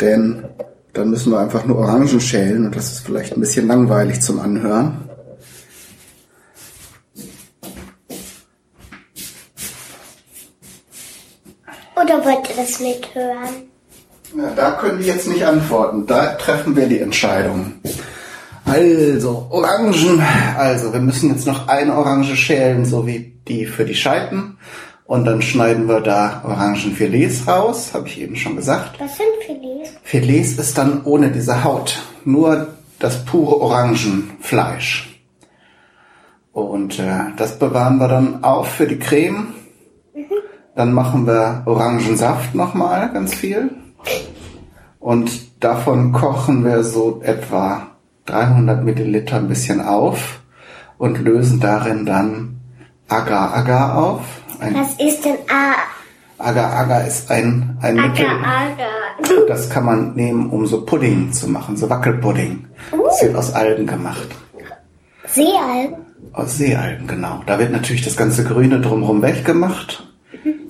Denn 0.00 0.44
dann 0.94 1.10
müssen 1.10 1.30
wir 1.30 1.38
einfach 1.38 1.66
nur 1.66 1.78
Orangen 1.78 2.20
schälen 2.20 2.66
und 2.66 2.76
das 2.76 2.92
ist 2.92 3.00
vielleicht 3.00 3.34
ein 3.34 3.40
bisschen 3.40 3.66
langweilig 3.68 4.20
zum 4.20 4.40
Anhören. 4.40 5.08
Oder 11.96 12.24
wollt 12.24 12.48
ihr 12.48 12.56
das 12.56 12.80
mithören? 12.80 13.71
Ja, 14.36 14.50
da 14.56 14.70
können 14.72 14.98
wir 14.98 15.06
jetzt 15.06 15.28
nicht 15.28 15.44
antworten. 15.44 16.06
Da 16.06 16.34
treffen 16.34 16.74
wir 16.74 16.86
die 16.86 17.00
Entscheidung. 17.00 17.74
Also, 18.64 19.48
Orangen. 19.50 20.22
Also, 20.56 20.92
wir 20.92 21.00
müssen 21.00 21.30
jetzt 21.30 21.46
noch 21.46 21.68
eine 21.68 21.94
Orange 21.96 22.36
schälen, 22.36 22.84
so 22.84 23.06
wie 23.06 23.34
die 23.46 23.66
für 23.66 23.84
die 23.84 23.94
Scheiben. 23.94 24.58
Und 25.04 25.26
dann 25.26 25.42
schneiden 25.42 25.88
wir 25.88 26.00
da 26.00 26.42
Orangenfilets 26.44 27.46
raus, 27.46 27.90
habe 27.92 28.08
ich 28.08 28.20
eben 28.20 28.36
schon 28.36 28.56
gesagt. 28.56 28.98
Was 28.98 29.16
sind 29.16 29.26
Filets? 29.44 29.90
Filets 30.02 30.52
ist 30.52 30.78
dann 30.78 31.04
ohne 31.04 31.30
diese 31.30 31.64
Haut, 31.64 31.98
nur 32.24 32.68
das 32.98 33.24
pure 33.24 33.60
Orangenfleisch. 33.60 35.20
Und 36.52 36.98
äh, 36.98 37.32
das 37.36 37.58
bewahren 37.58 37.98
wir 37.98 38.08
dann 38.08 38.44
auf 38.44 38.68
für 38.68 38.86
die 38.86 38.98
Creme. 38.98 39.48
Dann 40.74 40.92
machen 40.94 41.26
wir 41.26 41.62
Orangensaft 41.66 42.54
nochmal, 42.54 43.12
ganz 43.12 43.34
viel. 43.34 43.70
Und 44.98 45.62
davon 45.62 46.12
kochen 46.12 46.64
wir 46.64 46.84
so 46.84 47.20
etwa 47.24 47.88
300 48.26 48.84
Milliliter 48.84 49.36
ein 49.36 49.48
bisschen 49.48 49.80
auf 49.80 50.40
und 50.98 51.18
lösen 51.20 51.60
darin 51.60 52.06
dann 52.06 52.60
Agar-Agar 53.08 53.98
auf. 53.98 54.20
Ein 54.60 54.74
Was 54.74 54.92
ist 55.00 55.24
denn 55.24 55.38
A 55.48 55.74
Agar-Agar 56.38 57.06
ist 57.06 57.30
ein, 57.30 57.76
ein 57.80 57.96
Mittel. 57.96 58.26
Agar 58.26 58.44
Agar? 58.44 59.46
Das 59.46 59.70
kann 59.70 59.84
man 59.84 60.14
nehmen, 60.14 60.50
um 60.50 60.66
so 60.66 60.84
Pudding 60.84 61.32
zu 61.32 61.48
machen, 61.48 61.76
so 61.76 61.88
Wackelpudding. 61.88 62.66
Das 62.90 63.22
wird 63.22 63.36
aus 63.36 63.54
Algen 63.54 63.86
gemacht. 63.86 64.28
Seealgen? 65.26 65.96
Aus 66.32 66.58
Seealgen, 66.58 67.06
genau. 67.06 67.42
Da 67.46 67.58
wird 67.58 67.72
natürlich 67.72 68.02
das 68.04 68.16
ganze 68.16 68.44
Grüne 68.44 68.80
drumherum 68.80 69.22
weggemacht. 69.22 70.06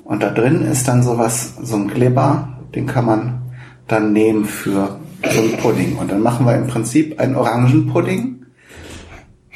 Und 0.05 0.23
da 0.23 0.31
drin 0.31 0.62
ist 0.62 0.88
dann 0.88 1.03
sowas, 1.03 1.55
so 1.62 1.77
ein 1.77 1.88
Glibber, 1.88 2.49
den 2.75 2.87
kann 2.87 3.07
man 3.07 3.43
dann 3.87 4.13
nehmen 4.13 4.45
für 4.45 4.99
so 5.31 5.41
einen 5.41 5.57
Pudding. 5.59 5.97
Und 5.97 6.11
dann 6.11 6.23
machen 6.23 6.47
wir 6.47 6.55
im 6.55 6.67
Prinzip 6.67 7.19
einen 7.21 7.37
Orangenpudding. 7.37 8.47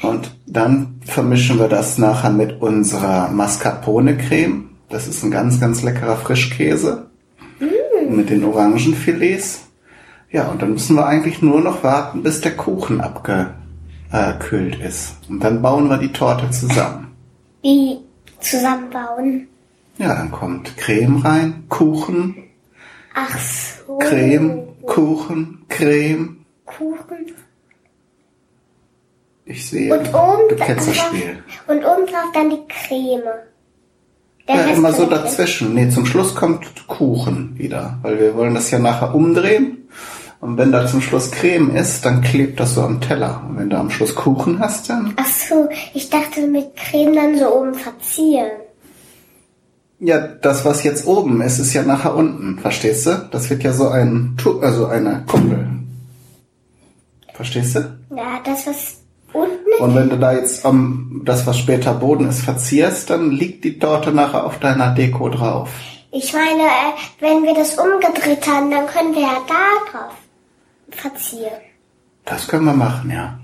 Und 0.01 0.35
dann 0.45 0.99
vermischen 1.05 1.59
wir 1.59 1.67
das 1.67 1.97
nachher 1.97 2.29
mit 2.29 2.61
unserer 2.61 3.29
Mascarpone-Creme. 3.29 4.69
Das 4.89 5.07
ist 5.07 5.23
ein 5.23 5.31
ganz, 5.31 5.59
ganz 5.59 5.83
leckerer 5.83 6.17
Frischkäse. 6.17 7.07
Mit 8.09 8.29
den 8.29 8.43
Orangenfilets. 8.45 9.63
Ja, 10.31 10.47
und 10.49 10.61
dann 10.61 10.73
müssen 10.73 10.95
wir 10.95 11.05
eigentlich 11.05 11.41
nur 11.41 11.61
noch 11.61 11.83
warten, 11.83 12.21
bis 12.21 12.41
der 12.41 12.55
Kuchen 12.55 13.01
abgekühlt 13.01 14.75
ist. 14.79 15.15
Und 15.29 15.43
dann 15.43 15.61
bauen 15.61 15.89
wir 15.89 15.97
die 15.97 16.13
Torte 16.13 16.49
zusammen. 16.51 17.07
Wie 17.61 17.97
zusammenbauen? 18.39 19.47
Ja, 19.97 20.15
dann 20.15 20.31
kommt 20.31 20.77
Creme 20.77 21.17
rein, 21.17 21.63
Kuchen, 21.69 22.35
Ach 23.19 23.39
so. 23.39 23.97
Creme, 23.97 24.67
Kuchen, 24.85 25.65
Creme. 25.69 26.45
Kuchen. 26.65 27.33
Ich 29.45 29.67
sehe, 29.67 29.91
Und 29.91 30.13
oben 30.13 30.49
du 30.49 30.55
kennst 30.55 30.89
das 30.89 30.97
Spiel. 30.97 31.41
Und 31.67 31.77
oben 31.83 32.05
drauf 32.05 32.31
dann 32.33 32.51
die 32.51 32.61
Creme. 32.67 33.23
Der 34.47 34.55
Ja, 34.55 34.65
immer 34.67 34.93
so 34.93 35.07
dazwischen. 35.07 35.73
Nee, 35.73 35.89
zum 35.89 36.05
Schluss 36.05 36.35
kommt 36.35 36.87
Kuchen 36.87 37.57
wieder, 37.57 37.97
weil 38.03 38.19
wir 38.19 38.35
wollen 38.35 38.53
das 38.53 38.69
ja 38.69 38.77
nachher 38.77 39.15
umdrehen. 39.15 39.89
Und 40.39 40.57
wenn 40.57 40.71
da 40.71 40.85
zum 40.85 41.01
Schluss 41.01 41.31
Creme 41.31 41.75
ist, 41.75 42.05
dann 42.05 42.21
klebt 42.21 42.59
das 42.59 42.75
so 42.75 42.83
am 42.83 43.01
Teller. 43.01 43.43
Und 43.49 43.57
wenn 43.57 43.71
du 43.71 43.77
am 43.77 43.89
Schluss 43.89 44.13
Kuchen 44.13 44.59
hast, 44.59 44.91
dann... 44.91 45.15
Ach 45.15 45.25
so, 45.25 45.67
ich 45.95 46.11
dachte 46.11 46.45
mit 46.45 46.75
Creme 46.75 47.15
dann 47.15 47.39
so 47.39 47.51
oben 47.55 47.73
verzieren. 47.73 48.51
Ja, 49.99 50.19
das, 50.19 50.63
was 50.63 50.83
jetzt 50.83 51.07
oben 51.07 51.41
ist, 51.41 51.57
ist 51.59 51.73
ja 51.73 51.81
nachher 51.83 52.15
unten. 52.15 52.59
Verstehst 52.59 53.05
du? 53.07 53.27
Das 53.31 53.49
wird 53.49 53.63
ja 53.63 53.73
so 53.73 53.87
ein... 53.89 54.35
Tu- 54.37 54.59
Also 54.59 54.85
eine 54.85 55.23
Kuppel. 55.27 55.67
Verstehst 57.33 57.75
du? 57.75 57.79
Ja, 58.15 58.39
das 58.43 58.67
was 58.67 58.97
unten 59.33 59.51
ist. 59.73 59.79
Und 59.81 59.95
wenn 59.95 60.09
du 60.09 60.17
da 60.17 60.33
jetzt 60.33 60.65
am, 60.65 61.21
das, 61.25 61.45
was 61.47 61.57
später 61.57 61.93
Boden 61.93 62.27
ist, 62.29 62.41
verzierst, 62.41 63.09
dann 63.09 63.31
liegt 63.31 63.63
die 63.63 63.79
Torte 63.79 64.11
nachher 64.11 64.45
auf 64.45 64.59
deiner 64.59 64.93
Deko 64.93 65.29
drauf. 65.29 65.69
Ich 66.11 66.31
meine, 66.33 66.63
äh, 66.63 66.93
wenn 67.19 67.43
wir 67.43 67.53
das 67.53 67.77
umgedreht 67.77 68.47
haben, 68.47 68.71
dann 68.71 68.87
können 68.87 69.13
wir 69.13 69.21
ja 69.21 69.37
da 69.47 69.91
drauf 69.91 70.13
verzieren. 70.89 71.51
Das 72.25 72.47
können 72.47 72.65
wir 72.65 72.73
machen, 72.73 73.11
ja. 73.11 73.39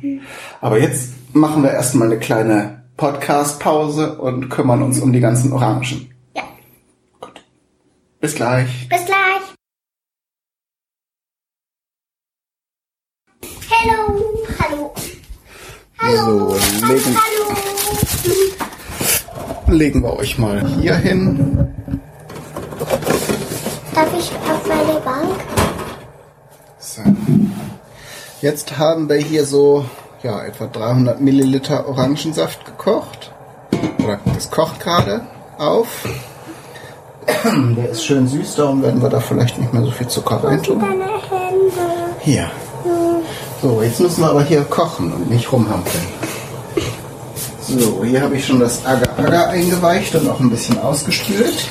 Aber 0.62 0.80
jetzt 0.80 1.12
machen 1.34 1.64
wir 1.64 1.72
erstmal 1.72 2.08
eine 2.10 2.20
kleine 2.20 2.84
Podcast-Pause 2.98 4.18
und 4.20 4.50
kümmern 4.50 4.82
uns 4.84 5.00
um 5.00 5.14
die 5.14 5.20
ganzen 5.20 5.52
Orangen. 5.54 6.13
Bis 8.24 8.36
gleich. 8.36 8.88
Bis 8.88 9.06
gleich. 9.06 9.42
Hallo. 13.70 14.24
Hallo. 14.60 14.94
Hallo. 16.00 16.56
So, 16.56 16.86
legen, 16.88 17.18
Hallo. 19.68 19.76
legen 19.76 20.04
wir 20.04 20.14
euch 20.14 20.38
mal 20.38 20.66
hier 20.66 20.96
hin. 20.96 21.76
Darf 23.94 24.18
ich 24.18 24.32
auf 24.32 24.68
meine 24.70 25.02
Bank? 25.02 25.42
So. 26.80 27.02
Jetzt 28.40 28.78
haben 28.78 29.10
wir 29.10 29.18
hier 29.18 29.44
so 29.46 29.84
ja, 30.22 30.46
etwa 30.46 30.68
300 30.68 31.20
Milliliter 31.20 31.90
Orangensaft 31.90 32.64
gekocht. 32.64 33.34
Oder 34.02 34.22
das 34.34 34.50
kocht 34.50 34.80
gerade 34.80 35.28
auf. 35.58 36.08
Der 37.76 37.90
ist 37.90 38.06
schön 38.06 38.28
süß, 38.28 38.56
darum 38.56 38.82
werden 38.82 39.02
wir 39.02 39.10
da 39.10 39.20
vielleicht 39.20 39.58
nicht 39.58 39.74
mehr 39.74 39.84
so 39.84 39.92
viel 39.92 40.08
Zucker 40.08 40.44
reintun. 40.44 40.80
Deine 40.80 41.04
Hände. 41.04 42.14
Hier. 42.22 42.50
So, 43.62 43.82
jetzt 43.82 44.00
müssen 44.00 44.22
wir 44.22 44.30
aber 44.30 44.44
hier 44.44 44.62
kochen 44.64 45.12
und 45.12 45.30
nicht 45.30 45.52
rumhampeln. 45.52 46.04
So, 47.62 48.04
hier 48.04 48.22
habe 48.22 48.36
ich 48.36 48.46
schon 48.46 48.60
das 48.60 48.86
Agar-Agar 48.86 49.48
eingeweicht 49.48 50.14
und 50.16 50.30
auch 50.30 50.40
ein 50.40 50.50
bisschen 50.50 50.78
ausgespült. 50.80 51.66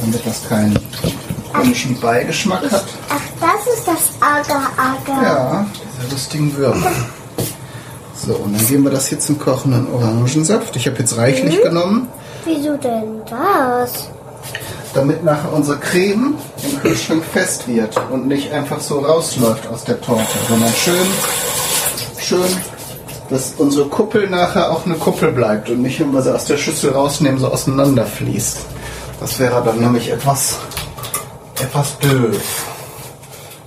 Damit 0.00 0.26
das 0.26 0.48
kein 0.48 0.78
komischen 1.52 1.98
Beigeschmack 1.98 2.70
hat. 2.70 2.84
Ach, 3.08 3.20
das 3.40 3.74
ist 3.74 3.88
das 3.88 4.20
Agar-Agar. 4.20 5.22
Ja, 5.22 5.66
diese 5.98 6.12
lustigen 6.12 6.56
Würmer. 6.56 6.92
So, 8.14 8.34
und 8.34 8.54
dann 8.54 8.66
geben 8.66 8.84
wir 8.84 8.90
das 8.90 9.10
jetzt 9.10 9.26
zum 9.26 9.38
kochenden 9.38 9.92
Orangensaft. 9.92 10.76
Ich 10.76 10.86
habe 10.86 10.98
jetzt 10.98 11.16
reichlich 11.16 11.62
genommen, 11.62 12.08
Wieso 12.46 12.76
denn 12.76 13.20
das? 13.28 14.08
damit 14.96 15.22
nachher 15.22 15.52
unsere 15.52 15.78
Creme 15.78 16.36
im 16.62 16.80
Kühlschrank 16.80 17.22
fest 17.22 17.68
wird 17.68 18.00
und 18.10 18.26
nicht 18.26 18.50
einfach 18.50 18.80
so 18.80 19.00
rausläuft 19.00 19.66
aus 19.68 19.84
der 19.84 20.00
Torte, 20.00 20.38
sondern 20.48 20.72
schön, 20.72 21.06
schön, 22.18 22.56
dass 23.28 23.54
unsere 23.58 23.88
Kuppel 23.88 24.28
nachher 24.30 24.72
auch 24.72 24.86
eine 24.86 24.94
Kuppel 24.94 25.32
bleibt 25.32 25.68
und 25.68 25.82
nicht, 25.82 26.00
wenn 26.00 26.12
wir 26.12 26.22
sie 26.22 26.34
aus 26.34 26.46
der 26.46 26.56
Schüssel 26.56 26.92
rausnehmen, 26.92 27.38
so 27.38 27.48
auseinanderfließt. 27.48 28.58
Das 29.20 29.38
wäre 29.38 29.62
dann 29.62 29.78
nämlich 29.78 30.10
etwas, 30.10 30.56
etwas 31.60 31.98
doof. 31.98 32.66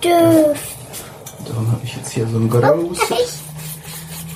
Dürf. 0.03 0.59
Darum 1.47 1.71
habe 1.71 1.81
ich 1.83 1.95
jetzt 1.95 2.11
hier 2.11 2.27
so 2.27 2.37
ein 2.37 2.49
großes... 2.49 3.37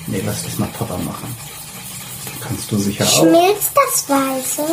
Nee, 0.07 0.21
lass 0.25 0.43
das 0.43 0.59
mal 0.59 0.67
Papa 0.77 0.97
machen. 0.97 1.35
Kannst 2.47 2.71
du 2.71 2.77
sicher 2.77 3.05
auch. 3.05 3.19
schmilzt 3.19 3.71
das 3.73 4.09
Weiße. 4.09 4.63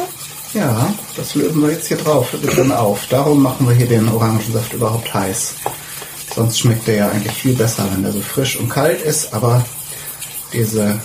Ja, 0.55 0.93
das 1.17 1.35
lösen 1.37 1.63
wir 1.63 1.71
jetzt 1.71 1.87
hier 1.87 1.97
drauf, 1.97 2.33
wird 2.33 2.59
dann 2.59 2.73
auf. 2.73 3.07
Darum 3.09 3.43
machen 3.43 3.69
wir 3.69 3.75
hier 3.75 3.87
den 3.87 4.09
Orangensaft 4.09 4.73
überhaupt 4.73 5.13
heiß. 5.15 5.55
Sonst 6.35 6.59
schmeckt 6.59 6.89
der 6.89 6.95
ja 6.97 7.09
eigentlich 7.09 7.33
viel 7.33 7.55
besser, 7.55 7.85
wenn 7.93 8.03
der 8.03 8.13
so 8.13 8.21
frisch 8.21 8.57
und 8.57 8.69
kalt 8.69 9.01
ist, 9.03 9.33
aber 9.33 9.65
diese, 10.53 11.01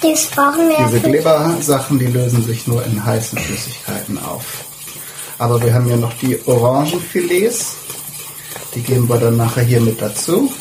Das 0.00 0.26
brauchen 0.26 0.68
wir 0.68 0.84
diese 0.86 1.00
Glibber-Sachen, 1.00 1.98
die 1.98 2.06
lösen 2.06 2.42
sich 2.44 2.66
nur 2.66 2.84
in 2.84 3.04
heißen 3.04 3.38
Flüssigkeiten 3.38 4.18
auf. 4.18 4.64
Aber 5.38 5.62
wir 5.62 5.72
haben 5.74 5.88
ja 5.88 5.96
noch 5.96 6.12
die 6.14 6.38
Orangenfilets, 6.46 7.76
die 8.74 8.82
geben 8.82 9.08
wir 9.08 9.18
dann 9.18 9.36
nachher 9.36 9.62
hier 9.62 9.80
mit 9.80 10.00
dazu. 10.02 10.52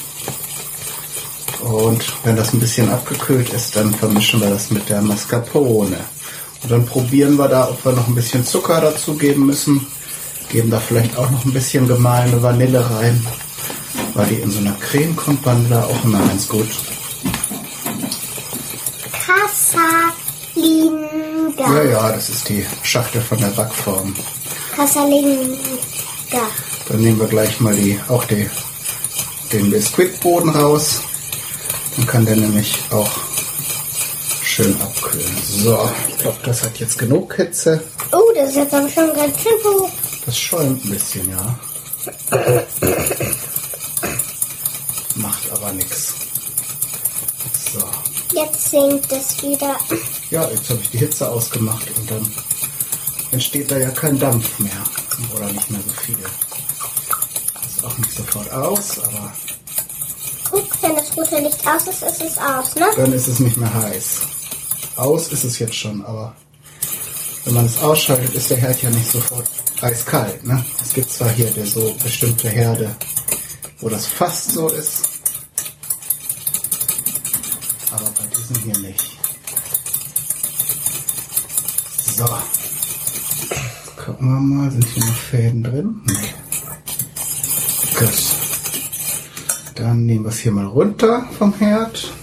Und 1.61 2.03
wenn 2.23 2.35
das 2.35 2.53
ein 2.53 2.59
bisschen 2.59 2.89
abgekühlt 2.89 3.49
ist, 3.49 3.75
dann 3.75 3.93
vermischen 3.93 4.41
wir 4.41 4.49
das 4.49 4.71
mit 4.71 4.89
der 4.89 5.01
Mascarpone. 5.01 5.97
Und 6.63 6.71
dann 6.71 6.85
probieren 6.85 7.35
wir 7.37 7.47
da, 7.47 7.69
ob 7.69 7.83
wir 7.85 7.93
noch 7.93 8.07
ein 8.07 8.15
bisschen 8.15 8.45
Zucker 8.45 8.81
dazu 8.81 9.15
geben 9.15 9.45
müssen. 9.45 9.85
Geben 10.49 10.69
da 10.69 10.79
vielleicht 10.79 11.17
auch 11.17 11.29
noch 11.29 11.45
ein 11.45 11.53
bisschen 11.53 11.87
gemahlene 11.87 12.41
Vanille 12.41 12.89
rein. 12.89 13.25
Weil 14.13 14.27
die 14.27 14.35
in 14.35 14.51
so 14.51 14.59
einer 14.59 14.75
Creme 14.79 15.15
kommt, 15.15 15.45
Vanille 15.45 15.85
auch 15.85 16.03
immer 16.03 16.19
ganz 16.19 16.47
gut. 16.47 16.67
Casalinga. 20.51 20.97
Ja, 21.57 21.83
ja, 21.83 22.11
das 22.11 22.29
ist 22.29 22.49
die 22.49 22.65
Schachtel 22.83 23.21
von 23.21 23.37
der 23.37 23.47
Backform. 23.47 24.13
Casalinga. 24.75 25.57
Dann 26.89 26.99
nehmen 26.99 27.19
wir 27.19 27.27
gleich 27.27 27.59
mal 27.59 27.75
die, 27.75 27.99
auch 28.09 28.25
die, 28.25 28.49
den 29.51 29.69
Biskuitboden 29.69 30.49
raus. 30.49 31.01
Dann 31.95 32.07
kann 32.07 32.25
der 32.25 32.35
nämlich 32.35 32.75
auch 32.91 33.11
schön 34.43 34.79
abkühlen. 34.81 35.37
So, 35.43 35.89
ich 36.09 36.17
glaube, 36.17 36.37
das 36.43 36.63
hat 36.63 36.79
jetzt 36.79 36.97
genug 36.97 37.35
Hitze. 37.35 37.83
Oh, 38.11 38.31
das 38.35 38.49
ist 38.49 38.55
jetzt 38.57 38.73
aber 38.73 38.89
schon 38.89 39.13
ganz 39.13 39.37
schön 39.41 39.51
hoch. 39.63 39.89
Das 40.25 40.37
schäumt 40.37 40.83
ein 40.85 40.89
bisschen, 40.91 41.29
ja. 41.29 41.59
Macht 45.15 45.51
aber 45.51 45.71
nichts. 45.73 46.13
So. 47.73 47.79
Jetzt 48.33 48.71
sinkt 48.71 49.11
es 49.11 49.41
wieder. 49.43 49.77
Ja, 50.29 50.49
jetzt 50.49 50.69
habe 50.69 50.79
ich 50.81 50.89
die 50.89 50.99
Hitze 50.99 51.29
ausgemacht 51.29 51.85
und 51.97 52.11
dann 52.11 52.33
entsteht 53.31 53.69
da 53.71 53.77
ja 53.77 53.89
kein 53.89 54.19
Dampf 54.19 54.59
mehr. 54.59 54.71
Oder 55.35 55.51
nicht 55.51 55.69
mehr 55.69 55.81
so 55.85 55.93
viel. 56.01 56.17
Ist 57.65 57.83
auch 57.83 57.97
nicht 57.97 58.11
sofort 58.11 58.51
aus, 58.51 58.99
aber 58.99 59.33
wenn 60.81 60.95
das 60.95 61.15
rote 61.15 61.39
Licht 61.39 61.67
aus 61.67 61.87
ist, 61.87 62.03
ist 62.03 62.21
es 62.23 62.37
aus, 62.37 62.75
ne? 62.75 62.87
dann 62.95 63.13
ist 63.13 63.27
es 63.27 63.39
nicht 63.39 63.57
mehr 63.57 63.73
heiß. 63.73 64.21
Aus 64.95 65.31
ist 65.31 65.43
es 65.43 65.59
jetzt 65.59 65.75
schon, 65.75 66.03
aber 66.05 66.35
wenn 67.45 67.53
man 67.53 67.65
es 67.65 67.81
ausschaltet, 67.81 68.33
ist 68.33 68.49
der 68.49 68.57
Herd 68.57 68.81
ja 68.81 68.89
nicht 68.89 69.11
sofort 69.11 69.47
eiskalt. 69.81 70.43
Ne? 70.45 70.63
Es 70.81 70.93
gibt 70.93 71.11
zwar 71.11 71.29
hier 71.29 71.49
der 71.51 71.65
so 71.65 71.95
bestimmte 72.03 72.49
Herde, 72.49 72.95
wo 73.79 73.89
das 73.89 74.05
fast 74.05 74.51
so 74.51 74.69
ist, 74.69 75.03
aber 77.91 78.09
bei 78.17 78.25
diesem 78.35 78.63
hier 78.63 78.77
nicht. 78.79 79.17
So. 82.17 82.25
Gucken 84.03 84.27
wir 84.29 84.39
mal, 84.39 84.71
sind 84.71 84.85
hier 84.85 85.05
noch 85.05 85.15
Fäden 85.15 85.63
drin? 85.63 86.01
Nee. 86.05 86.33
Gut. 87.99 88.40
Dann 89.81 90.05
nehmen 90.05 90.25
wir 90.25 90.29
es 90.29 90.37
hier 90.37 90.51
mal 90.51 90.67
runter 90.67 91.25
vom 91.39 91.55
Herd. 91.55 92.13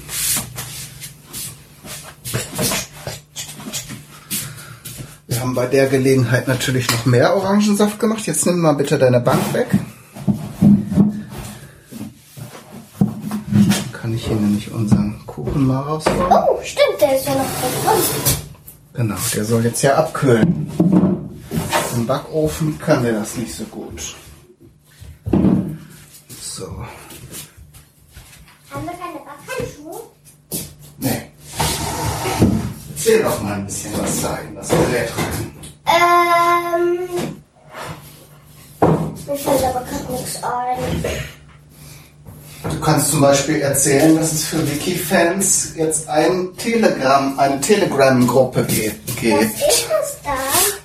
Wir 5.27 5.41
haben 5.41 5.55
bei 5.57 5.67
der 5.67 5.89
Gelegenheit 5.89 6.47
natürlich 6.47 6.89
noch 6.91 7.05
mehr 7.05 7.35
Orangensaft 7.37 7.99
gemacht. 7.99 8.27
Jetzt 8.27 8.47
nimm 8.47 8.61
mal 8.61 8.75
bitte 8.75 8.97
deine 8.99 9.19
Bank 9.21 9.53
weg. 9.53 9.67
Dann 13.01 13.93
kann 13.93 14.15
ich 14.15 14.25
hier 14.27 14.37
nämlich 14.37 14.71
unseren 14.71 15.21
Kuchen 15.27 15.67
mal 15.67 15.81
rausholen. 15.81 16.21
Oh, 16.31 16.61
stimmt, 16.63 17.01
der 17.01 17.17
ist 17.17 17.27
ja 17.27 17.35
noch 17.35 17.41
drin. 17.41 18.01
Genau, 18.95 19.17
der 19.35 19.45
soll 19.45 19.65
jetzt 19.65 19.83
ja 19.83 19.97
abkühlen. 19.97 20.71
Im 21.97 22.07
Backofen 22.07 22.79
kann 22.79 23.03
der 23.03 23.15
das 23.15 23.37
nicht 23.37 23.53
so 23.55 23.65
gut. 23.65 24.15
So, 26.41 26.67
Haben 28.71 28.85
wir 28.85 28.93
keine 28.93 29.19
Backhandschuhe? 29.25 30.01
nee. 30.99 31.31
Erzähl 33.09 33.23
doch 33.23 33.43
mal 33.43 33.55
ein 33.55 33.65
bisschen 33.65 33.91
was 33.97 34.21
da 34.21 34.39
in 34.47 34.55
das 34.55 34.69
Gerät 34.69 35.11
rein. 35.17 35.51
Ähm. 36.77 37.09
Mir 39.27 39.37
fällt 39.37 39.65
aber 39.65 39.83
gerade 39.87 40.13
nichts 40.13 40.43
ein. 40.43 41.05
Du 42.71 42.81
kannst 42.81 43.11
zum 43.11 43.23
Beispiel 43.23 43.63
erzählen, 43.63 44.15
dass 44.15 44.33
es 44.33 44.45
für 44.45 44.59
Wiki-Fans 44.71 45.73
jetzt 45.77 46.07
ein 46.11 46.51
Telegram, 46.59 47.39
eine 47.39 47.59
Telegram-Gruppe 47.63 48.65
gibt. 48.65 49.09
Was 49.09 49.43
ist 49.43 49.87
das 49.89 50.19
da? 50.23 50.35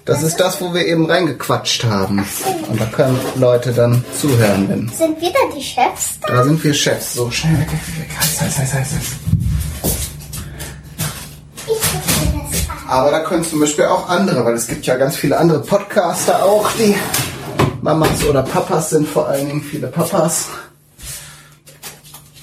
Das 0.05 0.23
ist 0.23 0.39
das, 0.39 0.61
wo 0.61 0.73
wir 0.73 0.85
eben 0.85 1.11
reingequatscht 1.11 1.83
haben. 1.83 2.25
Und 2.69 2.79
da 2.79 2.85
können 2.85 3.19
Leute 3.35 3.73
dann 3.73 4.05
zuhören, 4.17 4.69
wenn 4.69 4.87
Sind 4.87 5.19
wir 5.19 5.33
da 5.33 5.39
die 5.53 5.61
Chefs 5.61 6.19
da? 6.21 6.35
Da 6.35 6.43
sind 6.45 6.63
wir 6.63 6.73
Chefs. 6.73 7.15
So, 7.15 7.29
schnell 7.29 7.59
weg, 7.59 7.69
weg, 7.69 7.81
weg. 7.99 8.09
Heiß, 8.17 8.39
heiß, 8.39 8.59
heiß, 8.59 8.73
heiß, 8.75 8.91
heiß. 8.93 9.32
Aber 12.93 13.09
da 13.09 13.21
können 13.21 13.43
zum 13.43 13.59
Beispiel 13.59 13.85
auch 13.85 14.07
andere, 14.07 14.45
weil 14.45 14.53
es 14.53 14.67
gibt 14.67 14.85
ja 14.85 14.95
ganz 14.97 15.15
viele 15.15 15.39
andere 15.39 15.61
Podcaster 15.61 16.45
auch, 16.45 16.71
die 16.73 16.93
Mamas 17.81 18.23
oder 18.23 18.43
Papas 18.43 18.91
sind, 18.91 19.07
vor 19.07 19.27
allen 19.27 19.47
Dingen 19.47 19.63
viele 19.63 19.87
Papas. 19.87 20.49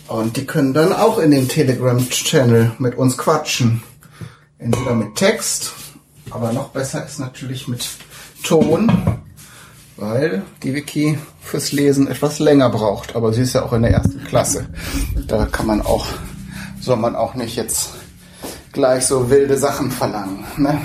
Und 0.09 0.37
die 0.37 0.47
können 0.47 0.75
dann 0.75 0.93
auch 0.93 1.21
in 1.21 1.31
den 1.31 1.47
Telegram-Channel 1.47 2.73
mit 2.79 2.97
uns 2.99 3.17
quatschen. 3.17 3.85
Entweder 4.59 4.97
mit 4.97 5.15
Text, 5.15 5.71
aber 6.33 6.53
noch 6.53 6.71
besser 6.71 7.07
ist 7.07 7.21
natürlich 7.21 7.69
mit 7.69 7.89
Ton, 8.43 8.91
weil 9.97 10.43
die 10.65 10.75
Wiki 10.75 11.17
fürs 11.41 11.71
Lesen 11.71 12.09
etwas 12.09 12.41
länger 12.41 12.71
braucht. 12.71 13.15
Aber 13.15 13.33
sie 13.33 13.43
ist 13.43 13.53
ja 13.53 13.63
auch 13.63 13.73
in 13.73 13.83
der 13.83 13.93
ersten 13.93 14.25
Klasse. 14.25 14.67
Da 15.29 15.47
kann 15.47 15.69
man 15.69 15.81
auch, 15.81 16.07
soll 16.81 16.97
man 16.97 17.15
auch 17.15 17.35
nicht 17.37 17.55
jetzt 17.55 17.91
gleich 18.73 19.07
so 19.07 19.31
wilde 19.31 19.57
Sachen 19.57 19.91
verlangen. 19.91 20.45
Ne? 20.57 20.81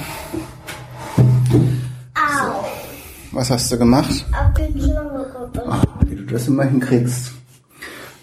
Au. 2.15 2.65
Was 3.31 3.49
hast 3.49 3.71
du 3.71 3.77
gemacht? 3.77 4.25
Auf 4.31 4.53
die 4.53 4.73
Dschungelgruppe. 4.79 5.63
Ah, 5.67 5.81
wie 6.05 6.15
du 6.15 6.23
das 6.23 6.47
immer 6.47 6.63
hinkriegst. 6.63 7.31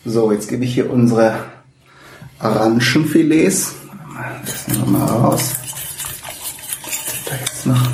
So, 0.05 0.33
jetzt 0.33 0.49
gebe 0.49 0.65
ich 0.65 0.75
hier 0.75 0.91
unsere 0.91 1.45
Orangenfilets. 2.41 3.75
Das 4.45 4.69
nehmen 4.69 4.93
wir 4.93 4.99
mal 4.99 5.07
raus. 5.07 5.53
Da 7.27 7.37
jetzt 7.37 7.67
noch. 7.67 7.89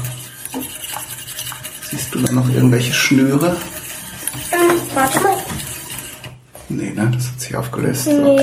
Siehst 1.90 2.14
du 2.14 2.20
da 2.20 2.32
noch 2.32 2.48
irgendwelche 2.48 2.92
Schnüre? 2.92 3.56
Warte 4.94 5.20
mal. 5.20 5.36
Nee, 6.70 6.90
ne? 6.90 7.10
Das 7.14 7.28
hat 7.28 7.40
sich 7.40 7.56
aufgelöst. 7.56 8.04
So. 8.04 8.40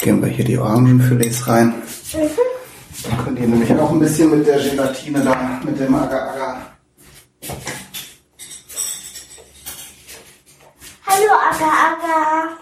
Geben 0.00 0.22
wir 0.22 0.28
hier 0.28 0.44
die 0.44 0.58
Orangenfilets 0.58 1.46
rein. 1.46 1.74
Dann 2.10 2.30
könnt 3.22 3.38
ihr 3.38 3.46
nämlich 3.46 3.70
auch 3.74 3.90
ein 3.90 4.00
bisschen 4.00 4.30
mit 4.30 4.46
der 4.46 4.58
Gelatine 4.58 5.20
da, 5.20 5.60
mit 5.62 5.78
dem 5.78 5.94
Agar-Agar. 5.94 6.62
Hallo 11.06 11.34
Agar-Agar. 11.50 12.56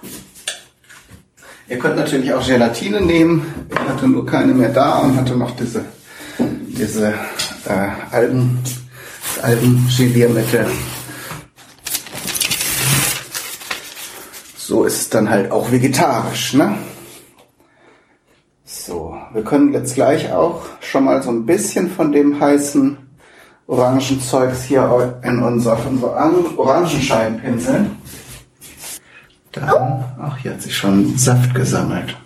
Ihr 1.69 1.79
könnt 1.79 1.95
natürlich 1.97 2.33
auch 2.33 2.45
Gelatine 2.45 3.01
nehmen. 3.01 3.69
Ich 3.71 3.79
hatte 3.79 4.09
nur 4.09 4.27
keine 4.27 4.53
mehr 4.53 4.71
da 4.71 4.99
und 4.99 5.17
hatte 5.17 5.37
noch 5.37 5.55
diese, 5.55 5.85
diese 6.39 7.15
äh, 7.67 7.91
Algen-Geliermittel. 8.11 10.67
So 14.57 14.83
ist 14.85 15.03
es 15.03 15.09
dann 15.09 15.31
halt 15.31 15.53
auch 15.53 15.71
vegetarisch, 15.71 16.55
ne? 16.55 16.77
Wir 19.33 19.43
können 19.43 19.73
jetzt 19.73 19.95
gleich 19.95 20.33
auch 20.33 20.63
schon 20.81 21.05
mal 21.05 21.23
so 21.23 21.31
ein 21.31 21.47
bisschen 21.47 21.91
von 21.91 22.13
dem 22.13 22.41
heißen 22.41 22.97
Orangenzeugs 23.67 24.65
hier 24.65 25.19
in 25.23 25.43
unser, 25.43 25.79
unsere 25.87 26.13
Orangenscheiben 26.57 27.41
pinseln. 27.41 27.97
Dann, 29.53 30.05
ach, 30.21 30.37
hier 30.39 30.53
hat 30.53 30.63
sich 30.63 30.77
schon 30.77 31.17
Saft 31.17 31.55
gesammelt. 31.55 32.17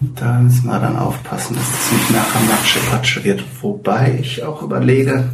Da 0.00 0.38
müssen 0.40 0.66
wir 0.66 0.78
dann 0.78 0.96
aufpassen, 0.96 1.54
dass 1.54 1.64
es 1.68 1.92
nicht 1.92 2.10
nachher 2.10 2.40
Matsche-Patsche 2.40 3.24
wird. 3.24 3.44
Wobei 3.62 4.18
ich 4.20 4.42
auch 4.42 4.62
überlege, 4.62 5.30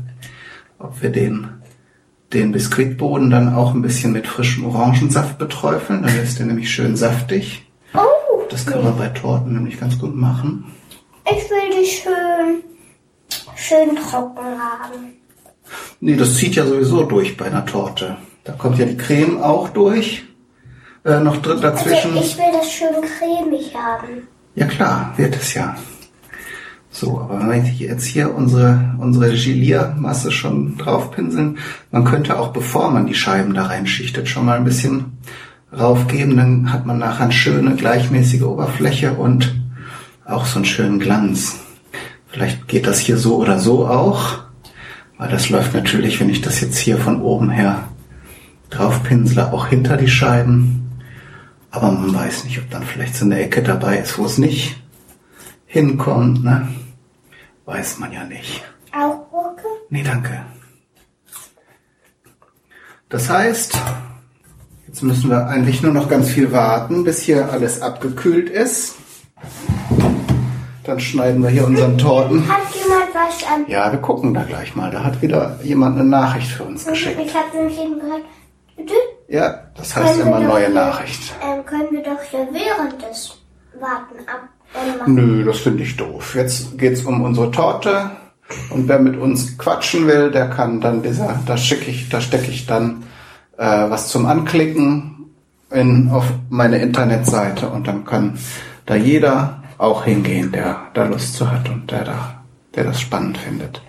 ob 0.79 1.03
wir 1.03 1.11
den, 1.11 1.49
den 2.33 2.53
Biskuitboden 2.53 3.31
dann 3.31 3.55
auch 3.55 3.75
ein 3.75 3.83
bisschen 3.83 4.13
mit 4.13 4.29
frischem 4.29 4.65
Orangensaft 4.67 5.39
beträufeln. 5.39 6.03
Dann 6.03 6.17
ist 6.19 6.39
der 6.39 6.47
nämlich 6.47 6.71
schön 6.71 6.95
saftig. 6.97 7.70
Das 8.51 8.67
kann 8.67 8.83
man 8.83 8.99
bei 8.99 9.09
Torten 9.09 9.55
nämlich 9.55 9.79
ganz 9.79 9.99
gut 9.99 10.15
machen. 10.15 10.65
ich 11.25 11.49
will 11.51 11.81
die 11.81 11.87
schön, 11.87 12.63
schön 13.55 13.97
trocken 13.97 14.45
haben. 14.45 15.15
Nee, 16.01 16.17
das 16.17 16.37
zieht 16.37 16.57
ja 16.57 16.67
sowieso 16.67 17.05
durch 17.05 17.37
bei 17.37 17.47
einer 17.47 17.65
Torte. 17.65 18.17
Da 18.45 18.53
kommt 18.53 18.79
ja 18.79 18.87
die 18.87 18.97
Creme 18.97 19.41
auch 19.41 19.69
durch. 19.69 20.25
Äh, 21.05 21.21
noch 21.21 21.41
drin 21.41 21.61
dazwischen. 21.61 22.17
Also 22.17 22.25
ich 22.25 22.37
will 22.37 22.53
das 22.53 22.71
schön 22.71 22.95
cremig 23.01 23.75
haben. 23.75 24.27
Ja 24.55 24.67
klar, 24.67 25.15
wird 25.17 25.37
es 25.37 25.55
ja. 25.55 25.77
So, 26.91 27.21
aber 27.21 27.39
wenn 27.49 27.65
wir 27.65 27.71
jetzt 27.71 28.05
hier 28.05 28.35
unsere, 28.35 28.97
unsere 28.99 29.31
Geliermasse 29.31 30.33
schon 30.33 30.77
draufpinseln, 30.77 31.59
man 31.93 32.05
könnte 32.05 32.39
auch, 32.39 32.49
bevor 32.49 32.91
man 32.91 33.07
die 33.07 33.15
Scheiben 33.15 33.55
da 33.55 33.67
reinschichtet, 33.67 34.29
schon 34.29 34.45
mal 34.45 34.59
ein 34.59 34.65
bisschen 34.65 35.19
raufgeben, 35.73 36.37
dann 36.37 36.73
hat 36.73 36.87
man 36.87 36.99
nachher 36.99 37.25
eine 37.25 37.33
schöne, 37.33 37.77
gleichmäßige 37.77 38.43
Oberfläche 38.43 39.13
und 39.13 39.55
auch 40.25 40.45
so 40.45 40.57
einen 40.57 40.65
schönen 40.65 40.99
Glanz. 40.99 41.61
Vielleicht 42.29 42.69
geht 42.69 42.87
das 42.87 42.99
hier 42.99 43.17
so 43.17 43.37
oder 43.37 43.59
so 43.59 43.87
auch, 43.87 44.39
weil 45.19 45.29
das 45.29 45.51
läuft 45.51 45.75
natürlich, 45.75 46.21
wenn 46.21 46.31
ich 46.31 46.41
das 46.41 46.61
jetzt 46.61 46.79
hier 46.79 46.99
von 46.99 47.21
oben 47.21 47.51
her 47.51 47.89
draufpinsele, 48.71 49.53
auch 49.53 49.67
hinter 49.67 49.97
die 49.97 50.09
Scheiben. 50.09 51.01
Aber 51.73 51.91
man 51.91 52.15
weiß 52.15 52.45
nicht, 52.45 52.59
ob 52.59 52.71
dann 52.71 52.85
vielleicht 52.85 53.17
so 53.17 53.25
eine 53.25 53.41
Ecke 53.41 53.63
dabei 53.63 53.99
ist, 53.99 54.19
wo 54.19 54.25
es 54.25 54.39
nicht 54.39 54.81
hinkommt, 55.67 56.43
ne? 56.43 56.69
Weiß 57.65 57.99
man 57.99 58.13
ja 58.13 58.25
nicht. 58.25 58.65
Auch 58.93 59.29
Gurke? 59.31 59.67
Nee, 59.89 60.03
danke. 60.03 60.45
Das 63.09 63.29
heißt, 63.29 63.77
jetzt 64.91 65.03
müssen 65.05 65.31
wir 65.31 65.47
eigentlich 65.47 65.83
nur 65.83 65.93
noch 65.93 66.09
ganz 66.09 66.31
viel 66.31 66.51
warten, 66.51 67.05
bis 67.05 67.23
hier 67.23 67.53
alles 67.53 67.81
abgekühlt 67.81 68.51
ist. 68.51 68.97
Dann 70.83 70.99
schneiden 70.99 71.43
wir 71.45 71.51
hier 71.51 71.65
unseren 71.65 71.97
Torten. 71.97 72.49
Hat 72.49 72.63
jemand 72.75 73.15
was 73.15 73.43
ähm, 73.43 73.67
Ja, 73.69 73.93
wir 73.93 74.01
gucken 74.01 74.35
da 74.35 74.43
gleich 74.43 74.75
mal. 74.75 74.91
Da 74.91 75.05
hat 75.05 75.23
wieder 75.23 75.61
jemand 75.63 75.97
eine 75.97 76.09
Nachricht 76.09 76.49
für 76.51 76.65
uns 76.65 76.85
geschickt. 76.85 77.21
Ich 77.25 77.33
habe 77.33 77.57
nämlich 77.57 77.79
eben 77.79 78.01
gehört. 78.01 78.23
Bitte? 78.77 78.95
Ja, 79.29 79.61
das 79.77 79.95
heißt 79.95 80.17
Können 80.19 80.27
immer 80.27 80.41
neue 80.41 80.67
hier- 80.67 80.75
Nachricht. 80.75 81.35
Ähm, 81.41 81.65
können 81.65 81.93
wir 81.93 82.03
doch 82.03 82.21
hier 82.29 82.49
während 82.51 83.01
des 83.01 83.39
Warten 83.79 84.19
ab 84.27 84.49
ähm, 84.75 84.99
machen. 84.99 85.15
Nö, 85.15 85.45
das 85.45 85.59
finde 85.59 85.85
ich 85.85 85.97
doof. 85.97 86.35
Jetzt 86.35 86.77
geht's 86.79 87.03
um 87.05 87.23
unsere 87.23 87.53
Torte. 87.53 88.11
Und 88.71 88.89
wer 88.89 88.99
mit 88.99 89.17
uns 89.17 89.57
quatschen 89.57 90.09
will, 90.09 90.33
der 90.33 90.49
kann 90.51 90.81
dann 90.81 91.03
dieser, 91.05 91.39
da 91.47 91.57
schicke 91.57 91.89
ich, 91.93 92.09
da 92.09 92.21
stecke 92.21 92.51
ich 92.51 92.67
dann 92.67 93.05
äh, 93.61 93.91
was 93.91 94.09
zum 94.09 94.25
Anklicken 94.25 95.27
in, 95.71 96.09
auf 96.11 96.25
meine 96.49 96.79
Internetseite 96.79 97.69
und 97.69 97.87
dann 97.87 98.05
kann 98.05 98.39
da 98.87 98.97
jeder 98.97 99.63
auch 99.77 100.05
hingehen, 100.05 100.51
der 100.51 100.89
da 100.95 101.05
Lust 101.05 101.35
zu 101.35 101.51
hat 101.51 101.69
und 101.69 101.91
der 101.91 102.05
da, 102.05 102.43
der 102.75 102.85
das 102.85 103.01
spannend 103.01 103.37
findet. 103.39 103.83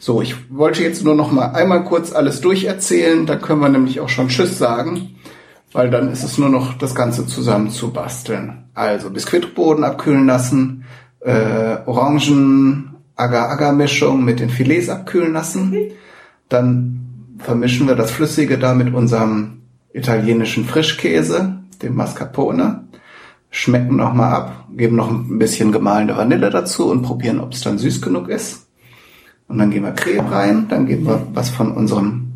So, 0.00 0.20
ich 0.20 0.34
wollte 0.50 0.82
jetzt 0.82 1.04
nur 1.04 1.14
noch 1.14 1.30
mal 1.30 1.52
einmal 1.52 1.84
kurz 1.84 2.12
alles 2.12 2.40
durcherzählen, 2.40 3.24
da 3.24 3.36
können 3.36 3.60
wir 3.60 3.68
nämlich 3.68 4.00
auch 4.00 4.08
schon 4.08 4.28
Tschüss 4.28 4.58
sagen, 4.58 5.14
weil 5.72 5.90
dann 5.90 6.10
ist 6.10 6.24
es 6.24 6.36
nur 6.36 6.48
noch 6.48 6.74
das 6.74 6.94
Ganze 6.94 7.26
zusammen 7.26 7.70
zu 7.70 7.92
basteln. 7.92 8.64
Also 8.74 9.10
Biskuitboden 9.10 9.84
abkühlen 9.84 10.26
lassen, 10.26 10.84
äh, 11.20 11.76
Orangen 11.86 12.96
Agar-Agar-Mischung 13.14 14.24
mit 14.24 14.40
den 14.40 14.50
Filets 14.50 14.88
abkühlen 14.88 15.32
lassen. 15.32 15.92
Dann 16.48 16.93
vermischen 17.38 17.88
wir 17.88 17.94
das 17.94 18.10
Flüssige 18.10 18.58
da 18.58 18.74
mit 18.74 18.92
unserem 18.94 19.62
italienischen 19.92 20.64
Frischkäse, 20.64 21.60
dem 21.82 21.94
Mascarpone. 21.94 22.84
Schmecken 23.50 23.96
nochmal 23.96 24.32
ab, 24.32 24.68
geben 24.76 24.96
noch 24.96 25.10
ein 25.10 25.38
bisschen 25.38 25.70
gemahlene 25.70 26.16
Vanille 26.16 26.50
dazu 26.50 26.90
und 26.90 27.02
probieren, 27.02 27.38
ob 27.38 27.52
es 27.52 27.60
dann 27.60 27.78
süß 27.78 28.02
genug 28.02 28.28
ist. 28.28 28.66
Und 29.46 29.58
dann 29.58 29.70
geben 29.70 29.84
wir 29.84 29.92
Creme 29.92 30.26
rein, 30.26 30.66
dann 30.68 30.86
geben 30.86 31.06
wir 31.06 31.24
was 31.32 31.50
von 31.50 31.70
unserem 31.72 32.32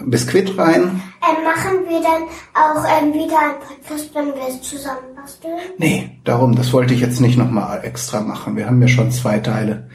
Biskuit 0.00 0.56
rein. 0.56 1.02
Ähm, 1.22 1.44
machen 1.44 1.78
wir 1.88 2.00
dann 2.00 2.22
auch 2.54 2.84
ähm, 2.84 3.12
wieder 3.12 3.38
ein 3.40 3.58
Podcast, 3.58 4.14
wenn 4.14 4.26
wir 4.26 4.48
es 4.48 4.62
zusammen 4.62 5.16
basteln? 5.16 5.58
Nee, 5.78 6.20
darum, 6.24 6.54
das 6.54 6.72
wollte 6.72 6.94
ich 6.94 7.00
jetzt 7.00 7.20
nicht 7.20 7.36
nochmal 7.36 7.80
extra 7.82 8.20
machen. 8.20 8.56
Wir 8.56 8.66
haben 8.66 8.80
ja 8.80 8.88
schon 8.88 9.10
zwei 9.10 9.40
Teile. 9.40 9.88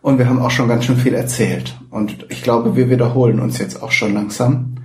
Und 0.00 0.18
wir 0.18 0.28
haben 0.28 0.40
auch 0.40 0.50
schon 0.50 0.68
ganz 0.68 0.84
schön 0.84 0.96
viel 0.96 1.14
erzählt. 1.14 1.76
Und 1.90 2.26
ich 2.30 2.42
glaube, 2.42 2.76
wir 2.76 2.88
wiederholen 2.90 3.40
uns 3.40 3.58
jetzt 3.58 3.82
auch 3.82 3.90
schon 3.90 4.14
langsam. 4.14 4.76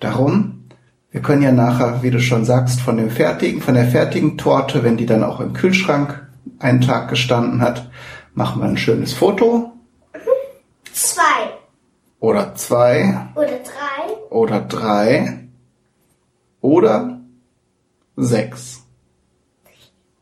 Darum, 0.00 0.64
wir 1.10 1.22
können 1.22 1.42
ja 1.42 1.52
nachher, 1.52 2.02
wie 2.02 2.10
du 2.10 2.20
schon 2.20 2.44
sagst, 2.44 2.80
von 2.80 2.96
dem 2.96 3.10
fertigen, 3.10 3.62
von 3.62 3.74
der 3.74 3.86
fertigen 3.86 4.36
Torte, 4.36 4.82
wenn 4.84 4.96
die 4.96 5.06
dann 5.06 5.24
auch 5.24 5.40
im 5.40 5.52
Kühlschrank 5.52 6.26
einen 6.58 6.80
Tag 6.80 7.08
gestanden 7.08 7.60
hat, 7.60 7.88
machen 8.34 8.60
wir 8.60 8.68
ein 8.68 8.76
schönes 8.76 9.12
Foto 9.12 9.72
Zwei 10.92 11.52
oder 12.18 12.56
zwei 12.56 13.28
oder 13.36 13.46
drei. 13.46 14.14
oder 14.30 14.60
drei 14.60 15.48
oder 16.60 17.20
sechs. 18.16 18.82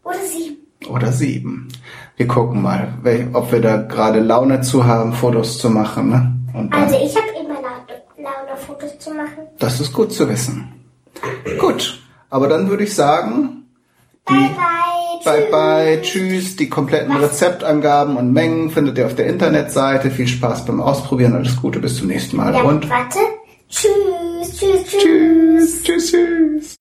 Oder 0.05 0.19
sieben. 0.27 0.57
oder 0.89 1.13
sieben. 1.13 1.69
Wir 2.17 2.27
gucken 2.27 2.63
mal, 2.63 2.89
ob 3.35 3.53
wir 3.53 3.61
da 3.61 3.77
gerade 3.77 4.21
Laune 4.21 4.61
zu 4.63 4.85
haben, 4.87 5.13
Fotos 5.13 5.59
zu 5.59 5.69
machen. 5.71 6.09
Ne? 6.11 6.69
Also 6.71 6.97
ich 6.97 7.15
habe 7.15 7.29
immer 7.39 7.55
Laune, 7.61 8.57
Fotos 8.57 8.99
zu 8.99 9.11
machen. 9.11 9.47
das 9.59 9.81
ist 9.81 9.93
gut 9.93 10.13
zu 10.13 10.29
wissen. 10.29 10.73
Gut, 11.59 12.01
aber 12.31 12.49
dann 12.49 12.69
würde 12.71 12.85
ich 12.85 12.95
sagen, 12.95 13.65
Bye 14.25 14.51
bye. 15.25 15.25
bye 15.25 15.51
bye, 15.51 16.03
tschüss. 16.03 16.57
Die 16.57 16.69
kompletten 16.69 17.15
Rezeptangaben 17.17 18.17
und 18.17 18.33
Mengen 18.33 18.71
findet 18.71 18.99
ihr 18.99 19.07
auf 19.07 19.15
der 19.15 19.27
Internetseite. 19.27 20.11
Viel 20.11 20.27
Spaß 20.27 20.65
beim 20.65 20.81
Ausprobieren, 20.81 21.35
alles 21.35 21.57
Gute, 21.57 21.79
bis 21.81 21.97
zum 21.99 22.09
nächsten 22.09 22.37
Mal 22.37 22.55
Ja, 22.55 22.63
und 22.63 22.89
warte. 22.91 23.19
Tschüss, 23.69 23.91
tschüss, 24.59 24.85
tschüss. 24.87 25.03
tschüss, 25.03 25.83
tschüss, 25.83 26.11
tschüss. 26.11 26.76